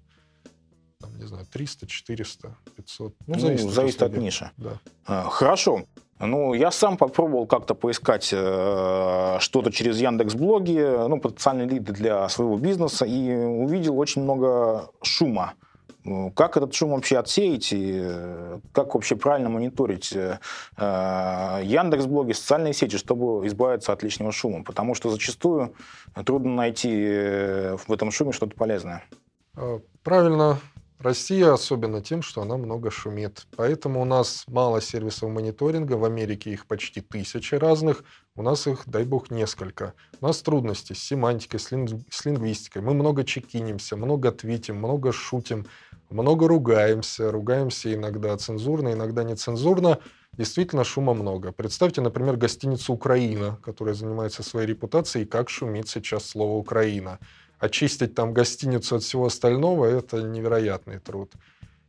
Там, 1.01 1.19
не 1.19 1.27
знаю, 1.27 1.47
300, 1.51 1.87
400, 1.87 2.57
500. 2.77 3.15
Ну, 3.27 3.39
зависит, 3.39 3.65
ну, 3.65 3.71
зависит 3.73 4.03
от 4.03 4.17
ниши. 4.17 4.51
Да. 4.57 4.79
А, 5.07 5.29
хорошо. 5.29 5.85
Ну, 6.21 6.55
я 6.55 6.71
сам 6.71 6.97
попробовал 6.97 7.47
как-то 7.47 7.75
поискать 7.75 8.31
э, 8.33 9.37
что-то 9.41 9.73
через 9.73 10.01
Яндекс 10.01 10.35
Блоги, 10.35 10.79
ну, 11.09 11.21
потенциальные 11.21 11.69
лиды 11.69 11.93
для 11.93 12.29
своего 12.29 12.57
бизнеса, 12.57 13.05
и 13.05 13.35
увидел 13.35 13.99
очень 13.99 14.23
много 14.23 14.91
шума 15.03 15.55
ну, 16.05 16.31
как 16.31 16.57
этот 16.59 16.75
шум 16.75 16.91
вообще 16.91 17.19
отсеять 17.19 17.73
и 17.73 17.99
э, 18.03 18.61
как 18.73 18.95
вообще 18.95 19.17
правильно 19.17 19.49
мониторить 19.49 20.13
э, 20.13 20.39
э, 20.77 21.61
Яндекс 21.65 22.05
блоги, 22.05 22.33
социальные 22.33 22.75
сети, 22.75 22.97
чтобы 22.97 23.47
избавиться 23.47 23.93
от 23.93 24.03
лишнего 24.03 24.31
шума? 24.31 24.63
Потому 24.65 24.95
что 24.95 25.11
зачастую 25.11 25.75
трудно 26.27 26.55
найти 26.55 26.91
в 26.91 27.91
этом 27.91 28.11
шуме 28.11 28.33
что-то 28.33 28.55
полезное. 28.55 29.03
Правильно. 30.03 30.59
Россия 30.99 31.53
особенно 31.53 32.01
тем, 32.01 32.23
что 32.23 32.43
она 32.43 32.57
много 32.57 32.91
шумит. 32.91 33.47
Поэтому 33.57 34.01
у 34.01 34.05
нас 34.05 34.45
мало 34.47 34.81
сервисов 34.81 35.31
мониторинга. 35.31 35.95
В 35.95 36.05
Америке 36.05 36.51
их 36.51 36.67
почти 36.67 37.01
тысячи 37.01 37.55
разных. 37.57 38.05
У 38.37 38.43
нас 38.43 38.67
их, 38.67 38.83
дай 38.87 39.05
бог, 39.05 39.31
несколько. 39.31 39.95
У 40.21 40.27
нас 40.27 40.41
трудности 40.41 40.93
с 40.93 40.99
семантикой, 40.99 41.61
с, 41.61 41.71
лингвистикой. 42.25 42.83
Мы 42.83 42.95
много 42.95 43.25
чекинимся, 43.25 43.97
много 43.97 44.33
твитим, 44.33 44.77
много 44.77 45.13
шутим 45.13 45.67
много 46.11 46.49
ругаемся, 46.49 47.31
ругаемся 47.31 47.93
иногда 47.93 48.37
цензурно, 48.37 48.93
иногда 48.93 49.25
нецензурно. 49.25 49.99
Действительно, 50.33 50.85
шума 50.85 51.15
много. 51.15 51.53
Представьте, 51.53 52.01
например, 52.01 52.37
гостиницу 52.37 52.93
«Украина», 52.93 53.59
которая 53.63 53.95
занимается 53.95 54.43
своей 54.43 54.67
репутацией, 54.67 55.27
как 55.27 55.49
шумит 55.49 55.89
сейчас 55.89 56.27
слово 56.27 56.57
«Украина». 56.59 57.19
Очистить 57.59 58.15
там 58.15 58.33
гостиницу 58.33 58.97
от 58.97 59.03
всего 59.03 59.27
остального– 59.27 59.85
это 59.87 60.23
невероятный 60.23 60.99
труд. 60.99 61.33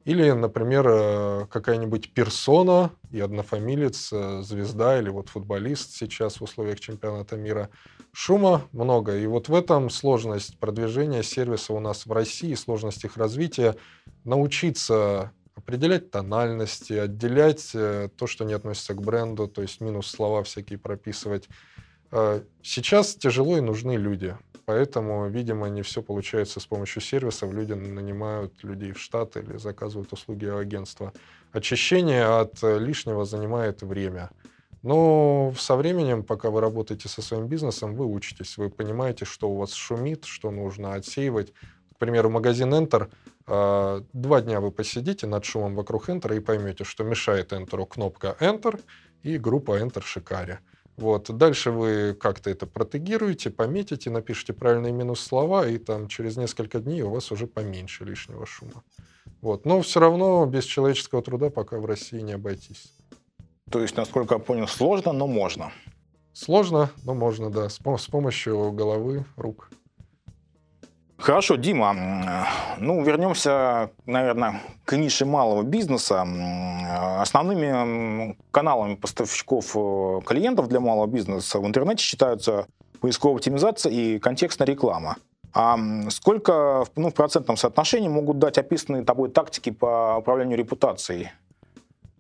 Или, 0.06 0.30
например, 0.30 0.88
э, 0.88 1.48
какая-нибудь 1.50 2.14
персона 2.14 2.92
и 3.12 3.20
однофамилец, 3.20 4.14
э, 4.14 4.42
звезда 4.44 5.00
или 5.00 5.10
вот 5.10 5.30
футболист 5.30 5.96
сейчас 5.96 6.40
в 6.40 6.44
условиях 6.44 6.80
чемпионата 6.80 7.36
мира. 7.36 7.72
Шума 8.14 8.62
много. 8.72 9.18
И 9.18 9.26
вот 9.26 9.50
в 9.50 9.56
этом 9.56 9.90
сложность 9.90 10.60
продвижения 10.60 11.24
сервиса 11.24 11.74
у 11.74 11.80
нас 11.80 12.06
в 12.06 12.12
России, 12.12 12.54
сложность 12.54 13.04
их 13.04 13.18
развития. 13.18 13.78
Научиться 14.24 15.32
определять 15.56 16.12
тональности, 16.12 16.94
отделять 16.94 17.72
э, 17.74 18.10
то, 18.16 18.28
что 18.28 18.46
не 18.46 18.54
относится 18.54 18.94
к 18.94 19.02
бренду, 19.02 19.48
то 19.48 19.64
есть 19.64 19.82
минус 19.82 20.06
слова 20.06 20.44
всякие 20.44 20.78
прописывать. 20.78 21.50
Сейчас 22.62 23.16
тяжело 23.16 23.58
и 23.58 23.62
нужны 23.62 23.98
люди. 23.98 24.38
Поэтому, 24.66 25.30
видимо, 25.30 25.70
не 25.70 25.82
все 25.82 26.02
получается 26.02 26.60
с 26.60 26.66
помощью 26.66 27.02
сервисов. 27.02 27.54
Люди 27.54 27.74
нанимают 27.74 28.64
людей 28.64 28.94
в 28.94 29.00
штат 29.00 29.38
или 29.38 29.58
заказывают 29.58 30.12
услуги 30.12 30.46
агентства. 30.46 31.14
Очищение 31.52 32.26
от 32.26 32.62
лишнего 32.64 33.26
занимает 33.26 33.84
время. 33.84 34.32
Но 34.86 35.52
со 35.58 35.76
временем, 35.76 36.24
пока 36.24 36.52
вы 36.52 36.62
работаете 36.62 37.10
со 37.10 37.22
своим 37.22 37.48
бизнесом, 37.48 37.96
вы 37.96 38.06
учитесь, 38.06 38.58
вы 38.58 38.70
понимаете, 38.70 39.26
что 39.26 39.50
у 39.50 39.58
вас 39.58 39.74
шумит, 39.74 40.26
что 40.26 40.52
нужно 40.52 40.94
отсеивать. 40.94 41.54
К 41.96 41.98
примеру, 41.98 42.30
магазин 42.30 42.74
Enter, 42.74 43.10
а, 43.48 44.04
два 44.14 44.42
дня 44.42 44.60
вы 44.60 44.72
посидите 44.72 45.28
над 45.28 45.44
шумом 45.46 45.76
вокруг 45.76 46.10
Enter 46.10 46.38
и 46.38 46.40
поймете, 46.40 46.84
что 46.84 47.04
мешает 47.04 47.52
Enter 47.52 47.84
кнопка 47.88 48.36
Enter 48.40 48.80
и 49.24 49.40
группа 49.40 49.80
Enter 49.80 50.04
Шикаре. 50.04 50.60
Вот. 50.98 51.30
Дальше 51.36 51.72
вы 51.72 52.14
как-то 52.14 52.50
это 52.50 52.66
протегируете, 52.66 53.50
пометите, 53.50 54.10
напишите 54.10 54.54
правильные 54.54 54.94
минус 54.94 55.20
слова, 55.20 55.68
и 55.68 55.78
там 55.78 56.08
через 56.08 56.38
несколько 56.38 56.80
дней 56.80 57.02
у 57.02 57.10
вас 57.10 57.32
уже 57.32 57.48
поменьше 57.48 58.06
лишнего 58.06 58.46
шума. 58.46 58.84
Вот. 59.42 59.66
Но 59.66 59.82
все 59.82 60.00
равно 60.00 60.46
без 60.46 60.64
человеческого 60.64 61.22
труда 61.22 61.50
пока 61.50 61.80
в 61.80 61.86
России 61.86 62.20
не 62.22 62.34
обойтись. 62.34 62.94
То 63.70 63.82
есть, 63.82 63.98
насколько 63.98 64.36
я 64.36 64.40
понял, 64.40 64.68
сложно, 64.68 65.12
но 65.12 65.28
можно. 65.28 65.72
Сложно, 66.34 66.92
но 67.04 67.14
можно, 67.14 67.50
да, 67.50 67.70
с, 67.70 67.76
с 67.76 68.08
помощью 68.08 68.72
головы, 68.72 69.26
рук. 69.36 69.70
Хорошо, 71.18 71.56
Дима, 71.56 71.96
ну, 72.78 73.02
вернемся, 73.04 73.90
наверное, 74.06 74.62
к 74.84 74.98
нише 74.98 75.26
малого 75.26 75.64
бизнеса. 75.64 76.26
Основными 77.20 78.38
каналами 78.52 78.96
поставщиков 78.96 79.76
э, 79.76 80.22
клиентов 80.26 80.68
для 80.68 80.80
малого 80.80 81.08
бизнеса 81.08 81.60
в 81.60 81.66
интернете 81.66 82.04
считаются 82.04 82.68
поисковая 83.00 83.38
оптимизация 83.38 83.92
и 83.92 84.20
контекстная 84.20 84.68
реклама. 84.68 85.16
А 85.54 85.78
сколько 86.10 86.86
ну, 86.98 87.10
в 87.10 87.14
процентном 87.14 87.56
соотношении 87.56 88.10
могут 88.10 88.40
дать 88.40 88.58
описанные 88.58 89.06
тобой 89.06 89.30
тактики 89.30 89.70
по 89.70 90.18
управлению 90.20 90.58
репутацией? 90.58 91.30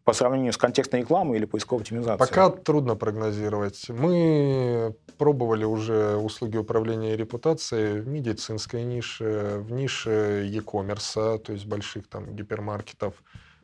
По 0.05 0.13
сравнению 0.13 0.53
с 0.53 0.57
контекстной 0.57 1.01
рекламой 1.01 1.37
или 1.37 1.45
поисковой 1.45 1.81
оптимизацией? 1.81 2.29
Пока 2.29 2.49
трудно 2.51 2.95
прогнозировать. 2.95 3.89
Мы 3.89 4.95
пробовали 5.17 5.65
уже 5.65 6.15
услуги 6.15 6.57
управления 6.57 7.17
репутацией 7.17 7.99
в 8.01 8.07
медицинской 8.07 8.83
нише, 8.83 9.57
в 9.59 9.71
нише 9.71 10.45
e-commerce, 10.47 11.39
то 11.39 11.51
есть 11.51 11.65
больших 11.65 12.07
там 12.07 12.35
гипермаркетов. 12.35 13.15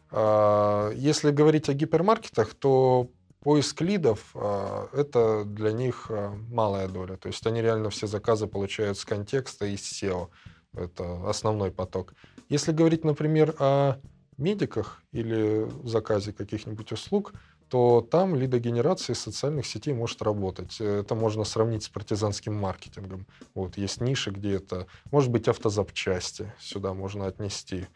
А, 0.10 0.90
если 0.96 1.30
говорить 1.30 1.70
о 1.70 1.74
гипермаркетах, 1.74 2.56
то 2.56 3.08
поиск 3.42 3.82
лидов 3.82 4.32
а,– 4.34 4.90
это 4.94 5.46
для 5.46 5.72
них 5.72 6.08
а, 6.10 6.34
малая 6.50 6.88
доля. 6.88 7.18
То 7.18 7.28
есть 7.28 7.46
они 7.46 7.62
реально 7.62 7.92
все 7.92 8.08
заказы 8.08 8.48
получают 8.48 8.98
с 8.98 9.06
контекста 9.06 9.68
и 9.68 9.78
с 9.78 10.04
SEO. 10.04 10.30
Это 10.74 11.30
основной 11.30 11.70
поток. 11.70 12.16
Если 12.50 12.72
говорить, 12.72 13.06
например, 13.06 13.54
о 13.60 13.98
медиках 14.42 15.02
или 15.12 15.70
заказе 15.88 16.34
каких-нибудь 16.34 16.92
услуг, 16.92 17.34
то 17.70 18.02
там 18.02 18.36
лидогенерация 18.36 19.14
социальных 19.14 19.66
сетей 19.66 19.94
может 19.94 20.22
работать. 20.22 20.82
Это 20.82 21.16
можно 21.16 21.46
сравнить 21.46 21.84
с 21.84 21.90
партизанским 21.90 22.54
маркетингом. 22.54 23.26
Вот, 23.56 23.78
есть 23.78 24.02
ниши, 24.02 24.32
где 24.32 24.56
это, 24.56 24.88
может 25.10 25.32
быть, 25.32 25.48
автозапчасти 25.48 26.54
сюда 26.60 26.94
можно 26.94 27.28
отнести. 27.28 27.88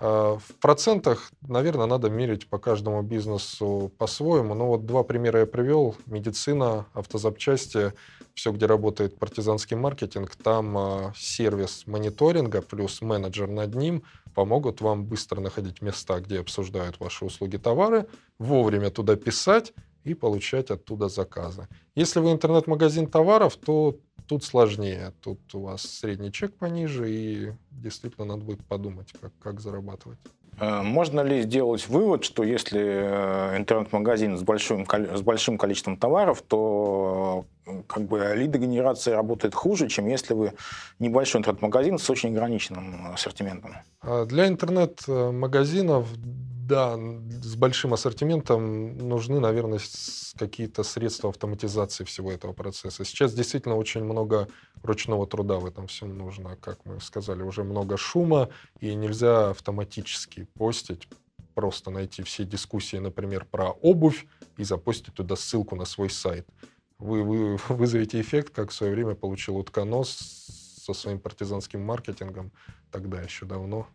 А 0.00 0.38
в 0.38 0.54
процентах, 0.60 1.32
наверное, 1.46 1.86
надо 1.86 2.08
мерить 2.08 2.48
по 2.48 2.58
каждому 2.58 3.02
бизнесу 3.02 3.92
по-своему. 3.98 4.54
Но 4.54 4.68
вот 4.68 4.86
два 4.86 5.02
примера 5.02 5.40
я 5.40 5.46
привел. 5.46 5.96
Медицина, 6.06 6.86
автозапчасти, 6.92 7.92
все, 8.34 8.52
где 8.52 8.66
работает 8.66 9.18
партизанский 9.18 9.76
маркетинг, 9.76 10.36
там 10.36 10.78
а, 10.78 11.12
сервис 11.16 11.84
мониторинга 11.86 12.62
плюс 12.62 13.02
менеджер 13.02 13.48
над 13.48 13.74
ним 13.74 14.04
помогут 14.34 14.80
вам 14.80 15.04
быстро 15.04 15.40
находить 15.40 15.82
места, 15.82 16.20
где 16.20 16.38
обсуждают 16.40 17.00
ваши 17.00 17.24
услуги, 17.24 17.56
товары, 17.56 18.06
вовремя 18.38 18.90
туда 18.90 19.16
писать 19.16 19.72
и 20.04 20.14
получать 20.14 20.70
оттуда 20.70 21.08
заказы. 21.08 21.66
Если 21.96 22.20
вы 22.20 22.30
интернет-магазин 22.30 23.08
товаров, 23.08 23.56
то 23.56 23.96
тут 24.28 24.44
сложнее. 24.44 25.12
Тут 25.22 25.40
у 25.54 25.60
вас 25.62 25.82
средний 25.82 26.30
чек 26.30 26.54
пониже, 26.54 27.10
и 27.10 27.52
действительно 27.70 28.26
надо 28.26 28.44
будет 28.44 28.64
подумать, 28.64 29.12
как, 29.20 29.32
как 29.40 29.60
зарабатывать. 29.60 30.18
Э, 30.60 30.82
можно 30.82 31.20
ли 31.20 31.42
сделать 31.42 31.88
вывод, 31.88 32.24
что 32.24 32.42
если 32.42 32.80
э, 32.80 33.56
интернет-магазин 33.58 34.36
с 34.36 34.42
большим, 34.42 34.86
с 34.86 35.20
большим 35.22 35.58
количеством 35.58 35.96
товаров, 35.96 36.42
то 36.42 37.46
э, 37.66 37.82
как 37.86 38.04
бы 38.04 38.34
лидогенерация 38.36 39.16
работает 39.16 39.54
хуже, 39.54 39.88
чем 39.88 40.08
если 40.08 40.34
вы 40.34 40.52
небольшой 40.98 41.40
интернет-магазин 41.40 41.98
с 41.98 42.10
очень 42.10 42.30
ограниченным 42.30 43.12
ассортиментом? 43.12 43.76
А 44.00 44.26
для 44.26 44.48
интернет-магазинов 44.48 46.08
да, 46.68 46.98
с 47.42 47.56
большим 47.56 47.94
ассортиментом 47.94 48.98
нужны, 48.98 49.40
наверное, 49.40 49.80
какие-то 50.38 50.82
средства 50.82 51.30
автоматизации 51.30 52.04
всего 52.04 52.30
этого 52.30 52.52
процесса. 52.52 53.04
Сейчас 53.06 53.32
действительно 53.32 53.76
очень 53.76 54.04
много 54.04 54.48
ручного 54.82 55.26
труда 55.26 55.56
в 55.58 55.66
этом 55.66 55.86
всем 55.86 56.16
нужно. 56.18 56.56
Как 56.56 56.84
мы 56.84 57.00
сказали, 57.00 57.42
уже 57.42 57.64
много 57.64 57.96
шума, 57.96 58.50
и 58.80 58.94
нельзя 58.94 59.50
автоматически 59.50 60.46
постить, 60.58 61.08
просто 61.54 61.90
найти 61.90 62.22
все 62.22 62.44
дискуссии, 62.44 62.98
например, 62.98 63.46
про 63.50 63.70
обувь 63.70 64.26
и 64.58 64.64
запостить 64.64 65.14
туда 65.14 65.36
ссылку 65.36 65.74
на 65.74 65.86
свой 65.86 66.10
сайт. 66.10 66.46
Вы, 66.98 67.22
вы 67.22 67.56
вызовете 67.70 68.20
эффект, 68.20 68.54
как 68.54 68.70
в 68.70 68.74
свое 68.74 68.92
время 68.92 69.14
получил 69.14 69.56
утконос 69.56 70.08
со 70.84 70.92
своим 70.92 71.18
партизанским 71.18 71.80
маркетингом, 71.80 72.52
тогда 72.90 73.22
еще 73.22 73.46
давно, 73.46 73.88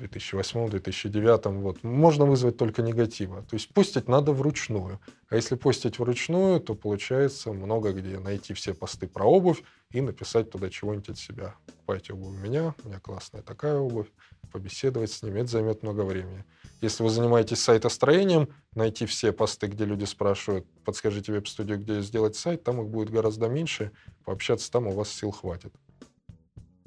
2008-2009, 0.00 1.60
вот, 1.60 1.82
можно 1.82 2.24
вызвать 2.24 2.56
только 2.56 2.82
негатива. 2.82 3.42
То 3.42 3.54
есть 3.54 3.72
постить 3.72 4.08
надо 4.08 4.32
вручную. 4.32 5.00
А 5.28 5.36
если 5.36 5.54
постить 5.54 5.98
вручную, 5.98 6.60
то 6.60 6.74
получается 6.74 7.52
много 7.52 7.92
где 7.92 8.18
найти 8.18 8.54
все 8.54 8.74
посты 8.74 9.06
про 9.06 9.24
обувь 9.24 9.62
и 9.90 10.00
написать 10.00 10.50
туда 10.50 10.70
чего-нибудь 10.70 11.10
от 11.10 11.18
себя. 11.18 11.54
Покупайте 11.66 12.12
обувь 12.12 12.28
у 12.28 12.38
меня, 12.38 12.74
у 12.84 12.88
меня 12.88 13.00
классная 13.00 13.42
такая 13.42 13.76
обувь, 13.76 14.08
побеседовать 14.50 15.12
с 15.12 15.22
ними, 15.22 15.40
это 15.40 15.50
займет 15.50 15.82
много 15.82 16.02
времени. 16.02 16.44
Если 16.80 17.02
вы 17.02 17.10
занимаетесь 17.10 17.60
сайтостроением, 17.60 18.48
найти 18.74 19.06
все 19.06 19.32
посты, 19.32 19.66
где 19.66 19.84
люди 19.84 20.04
спрашивают, 20.04 20.66
подскажите 20.84 21.32
веб-студию, 21.32 21.78
где 21.78 22.00
сделать 22.00 22.36
сайт, 22.36 22.64
там 22.64 22.80
их 22.80 22.88
будет 22.88 23.10
гораздо 23.10 23.48
меньше, 23.48 23.92
пообщаться 24.24 24.70
там 24.70 24.86
у 24.86 24.92
вас 24.92 25.10
сил 25.10 25.30
хватит. 25.30 25.72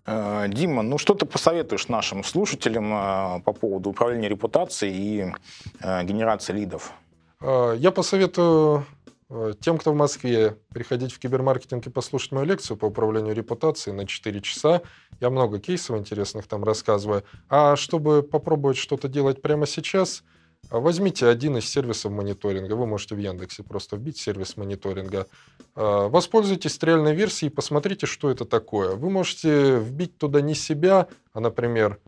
Э, 0.06 0.48
Дима, 0.50 0.82
ну 0.82 0.98
что 0.98 1.14
ты 1.14 1.26
посоветуешь 1.26 1.88
нашим 1.88 2.24
слушателям 2.24 2.94
э, 2.94 3.42
по 3.42 3.54
поводу 3.54 3.92
управления 3.92 4.28
репутацией 4.28 4.94
и 4.94 5.34
э, 5.80 6.04
генерации 6.04 6.54
лидов? 6.54 6.94
Я 7.42 7.92
посоветую 7.92 8.86
тем, 9.60 9.78
кто 9.78 9.92
в 9.92 9.96
Москве, 9.96 10.56
приходить 10.70 11.12
в 11.12 11.20
кибермаркетинг 11.20 11.86
и 11.86 11.90
послушать 11.90 12.32
мою 12.32 12.46
лекцию 12.46 12.78
по 12.78 12.86
управлению 12.86 13.36
репутацией 13.36 13.94
на 13.94 14.08
4 14.08 14.40
часа. 14.40 14.82
Я 15.20 15.30
много 15.30 15.60
кейсов 15.60 15.98
интересных 15.98 16.48
там 16.48 16.64
рассказываю. 16.64 17.24
А 17.50 17.76
чтобы 17.76 18.24
попробовать 18.24 18.78
что-то 18.78 19.10
делать 19.10 19.42
прямо 19.42 19.66
сейчас– 19.66 20.24
возьмите 20.70 21.28
один 21.28 21.58
из 21.58 21.70
сервисов 21.70 22.12
мониторинга. 22.12 22.74
Вы 22.74 22.86
можете 22.86 23.16
в 23.16 23.20
Яндексе 23.20 23.64
просто 23.64 23.98
вбить 23.98 24.18
сервис 24.18 24.58
мониторинга. 24.58 25.28
А, 25.76 26.08
воспользуйтесь 26.08 26.78
реальной 26.82 27.16
версией 27.16 27.52
и 27.52 27.54
посмотрите, 27.54 28.06
что 28.06 28.30
это 28.30 28.46
такое. 28.46 28.96
Вы 28.96 29.10
можете 29.10 29.78
вбить 29.78 30.18
туда 30.18 30.42
не 30.42 30.56
себя, 30.56 31.08
а, 31.34 31.40
например, 31.40 32.00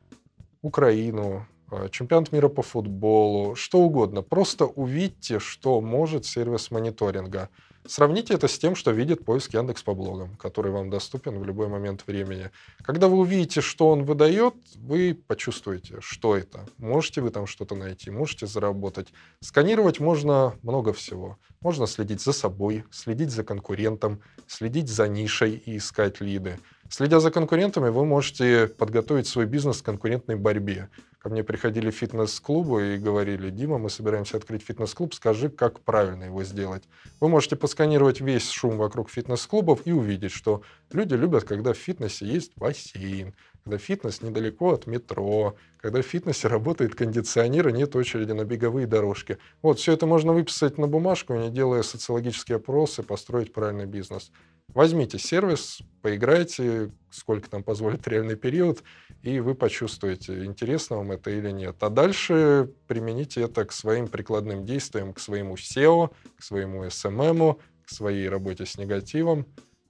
Украину, 0.62 1.48
а, 1.48 1.55
чемпионат 1.91 2.32
мира 2.32 2.47
по 2.47 2.62
футболу, 2.62 3.56
что 3.56 3.80
угодно. 3.80 4.21
Просто 4.21 4.65
увидьте, 4.65 5.39
что 5.39 5.82
может 5.82 6.25
сервис 6.25 6.71
мониторинга. 6.71 7.49
Сравните 7.88 8.34
это 8.34 8.47
с 8.47 8.58
тем, 8.58 8.75
что 8.75 8.89
видит 8.89 9.23
поиск 9.25 9.54
Яндекс 9.54 9.84
по 9.84 9.93
блогам, 9.93 10.36
который 10.38 10.71
вам 10.71 10.89
доступен 10.89 11.38
в 11.38 11.45
любой 11.45 11.67
момент 11.67 12.04
времени. 12.08 12.49
Когда 12.82 13.08
вы 13.08 13.17
увидите, 13.17 13.62
что 13.62 13.89
он 13.89 14.06
выдает, 14.06 14.56
вы 14.75 15.13
почувствуете, 15.28 15.97
что 15.99 16.36
это. 16.36 16.67
Можете 16.80 17.21
вы 17.21 17.30
там 17.30 17.45
что-то 17.45 17.75
найти, 17.75 18.10
можете 18.10 18.47
заработать. 18.47 19.10
Сканировать 19.39 19.99
можно 19.99 20.56
много 20.63 20.93
всего. 20.93 21.38
Можно 21.62 21.86
следить 21.86 22.21
за 22.21 22.34
собой, 22.34 22.86
следить 22.89 23.30
за 23.30 23.43
конкурентом, 23.43 24.19
следить 24.47 24.89
за 24.89 25.08
нишей 25.08 25.54
и 25.54 25.78
искать 25.78 26.21
лиды. 26.21 26.60
Следя 26.89 27.19
за 27.19 27.32
конкурентами, 27.32 27.89
вы 27.89 28.06
можете 28.06 28.67
подготовить 28.67 29.28
свой 29.28 29.48
бизнес 29.48 29.82
к 29.82 29.86
конкурентной 29.86 30.36
борьбе. 30.36 30.89
Ко 31.17 31.30
мне 31.30 31.43
приходили 31.43 31.89
фитнес-клубы 31.89 32.93
и 32.93 32.98
говорили, 33.00 33.50
Дима, 33.50 33.80
мы 33.80 33.89
собираемся 33.89 34.38
открыть 34.38 34.62
фитнес-клуб, 34.62 35.15
скажи, 35.15 35.50
как 35.50 35.80
правильно 35.80 36.26
его 36.26 36.43
сделать. 36.43 36.84
Вы 37.19 37.30
можете 37.30 37.56
посканировать 37.56 38.21
весь 38.21 38.52
шум 38.52 38.78
вокруг 38.78 39.10
фитнес-клубов 39.10 39.82
и 39.86 39.91
увидеть, 39.91 40.32
что 40.32 40.62
люди 40.91 41.15
любят, 41.15 41.43
когда 41.43 41.74
в 41.74 41.78
фитнесе 41.78 42.28
есть 42.28 42.52
бассейн, 42.56 43.34
когда 43.63 43.80
фитнес 43.80 44.21
недалеко 44.21 44.74
от 44.74 44.86
метро, 44.86 45.56
когда 45.78 46.04
в 46.04 46.06
фитнесе 46.06 46.48
работает 46.48 46.93
кондиционер 46.93 47.69
и 47.69 47.74
нет 47.74 47.95
очереди 47.95 48.34
на 48.34 48.45
беговые 48.45 48.86
дорожки. 48.86 49.39
Вот, 49.63 49.80
все 49.80 49.93
это 49.93 50.06
можно 50.06 50.34
выписать 50.34 50.78
на 50.78 50.86
бумажку, 50.86 51.34
не 51.34 51.50
делая 51.50 51.82
социологические 51.82 52.58
опросы, 52.58 53.02
построить 53.02 53.52
правильный 53.52 53.88
бизнес. 53.88 54.32
Возьмите 54.69 55.17
сервис, 55.17 55.80
поиграйте, 56.01 56.91
сколько 57.10 57.49
там 57.49 57.63
позволит 57.63 58.06
реальный 58.08 58.36
период, 58.36 58.84
и 59.21 59.39
вы 59.39 59.56
почувствуете, 59.56 60.43
интересно 60.43 60.97
вам 60.97 61.13
это 61.13 61.32
или 61.32 61.49
нет. 61.49 61.78
А 61.82 61.89
дальше 61.89 62.69
примените 62.88 63.41
это 63.41 63.63
к 63.63 63.71
своим 63.71 64.08
прикладным 64.08 64.65
действиям, 64.65 65.13
к 65.13 65.19
своему 65.19 65.56
SEO, 65.56 66.12
к 66.38 66.43
своему 66.43 66.84
SMM, 66.84 67.58
к 67.86 67.89
своей 67.89 68.28
работе 68.28 68.65
с 68.65 68.78
негативом. 68.78 69.45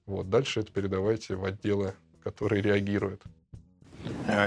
Вот, 0.05 0.29
дальше 0.29 0.59
это 0.59 0.71
передавайте 0.71 1.35
в 1.35 1.45
отделы, 1.45 1.93
которые 2.23 2.61
реагируют. 2.61 3.23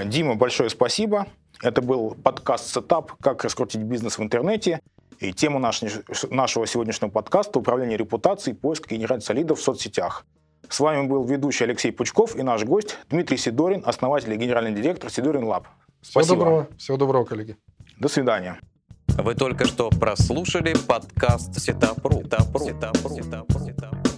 Дима, 0.05 0.35
большое 0.35 0.69
спасибо. 0.69 1.27
Это 1.61 1.81
был 1.81 2.15
подкаст 2.15 2.73
«Setup. 2.73 3.11
Как 3.21 3.43
раскрутить 3.43 3.81
бизнес 3.81 4.17
в 4.17 4.23
интернете». 4.23 4.79
И 5.19 5.33
тема 5.33 5.59
нашего 5.59 6.65
сегодняшнего 6.65 7.09
подкаста– 7.09 7.59
управление 7.59 7.97
репутацией, 7.97 8.55
поиск 8.55 8.89
и 8.89 8.93
генерация 8.93 9.33
лидов 9.33 9.59
в 9.59 9.61
соцсетях. 9.61 10.25
С 10.69 10.79
вами 10.79 11.07
был 11.07 11.25
ведущий 11.25 11.65
Алексей 11.65 11.91
Пучков 11.91 12.37
и 12.37 12.43
наш 12.43 12.63
гость 12.63 12.97
Дмитрий 13.09 13.37
Сидорин, 13.37 13.83
основатель 13.85 14.31
и 14.31 14.37
генеральный 14.37 14.71
директор 14.71 15.11
Sidorin 15.11 15.43
Lab. 15.43 15.67
Спасибо. 16.01 16.23
Всего 16.23 16.35
доброго. 16.37 16.67
Всего 16.77 16.97
доброго, 16.97 17.25
коллеги. 17.25 17.57
До 17.99 18.07
свидания. 18.07 18.59
Вы 19.07 19.35
только 19.35 19.65
что 19.65 19.89
прослушали 19.89 20.73
подкаст 20.87 21.59
Сетапру. 21.59 22.21
Сетапру. 22.23 22.65
Сетапру. 22.65 23.09
Сетапру. 23.15 23.59
Сетапру. 23.59 24.08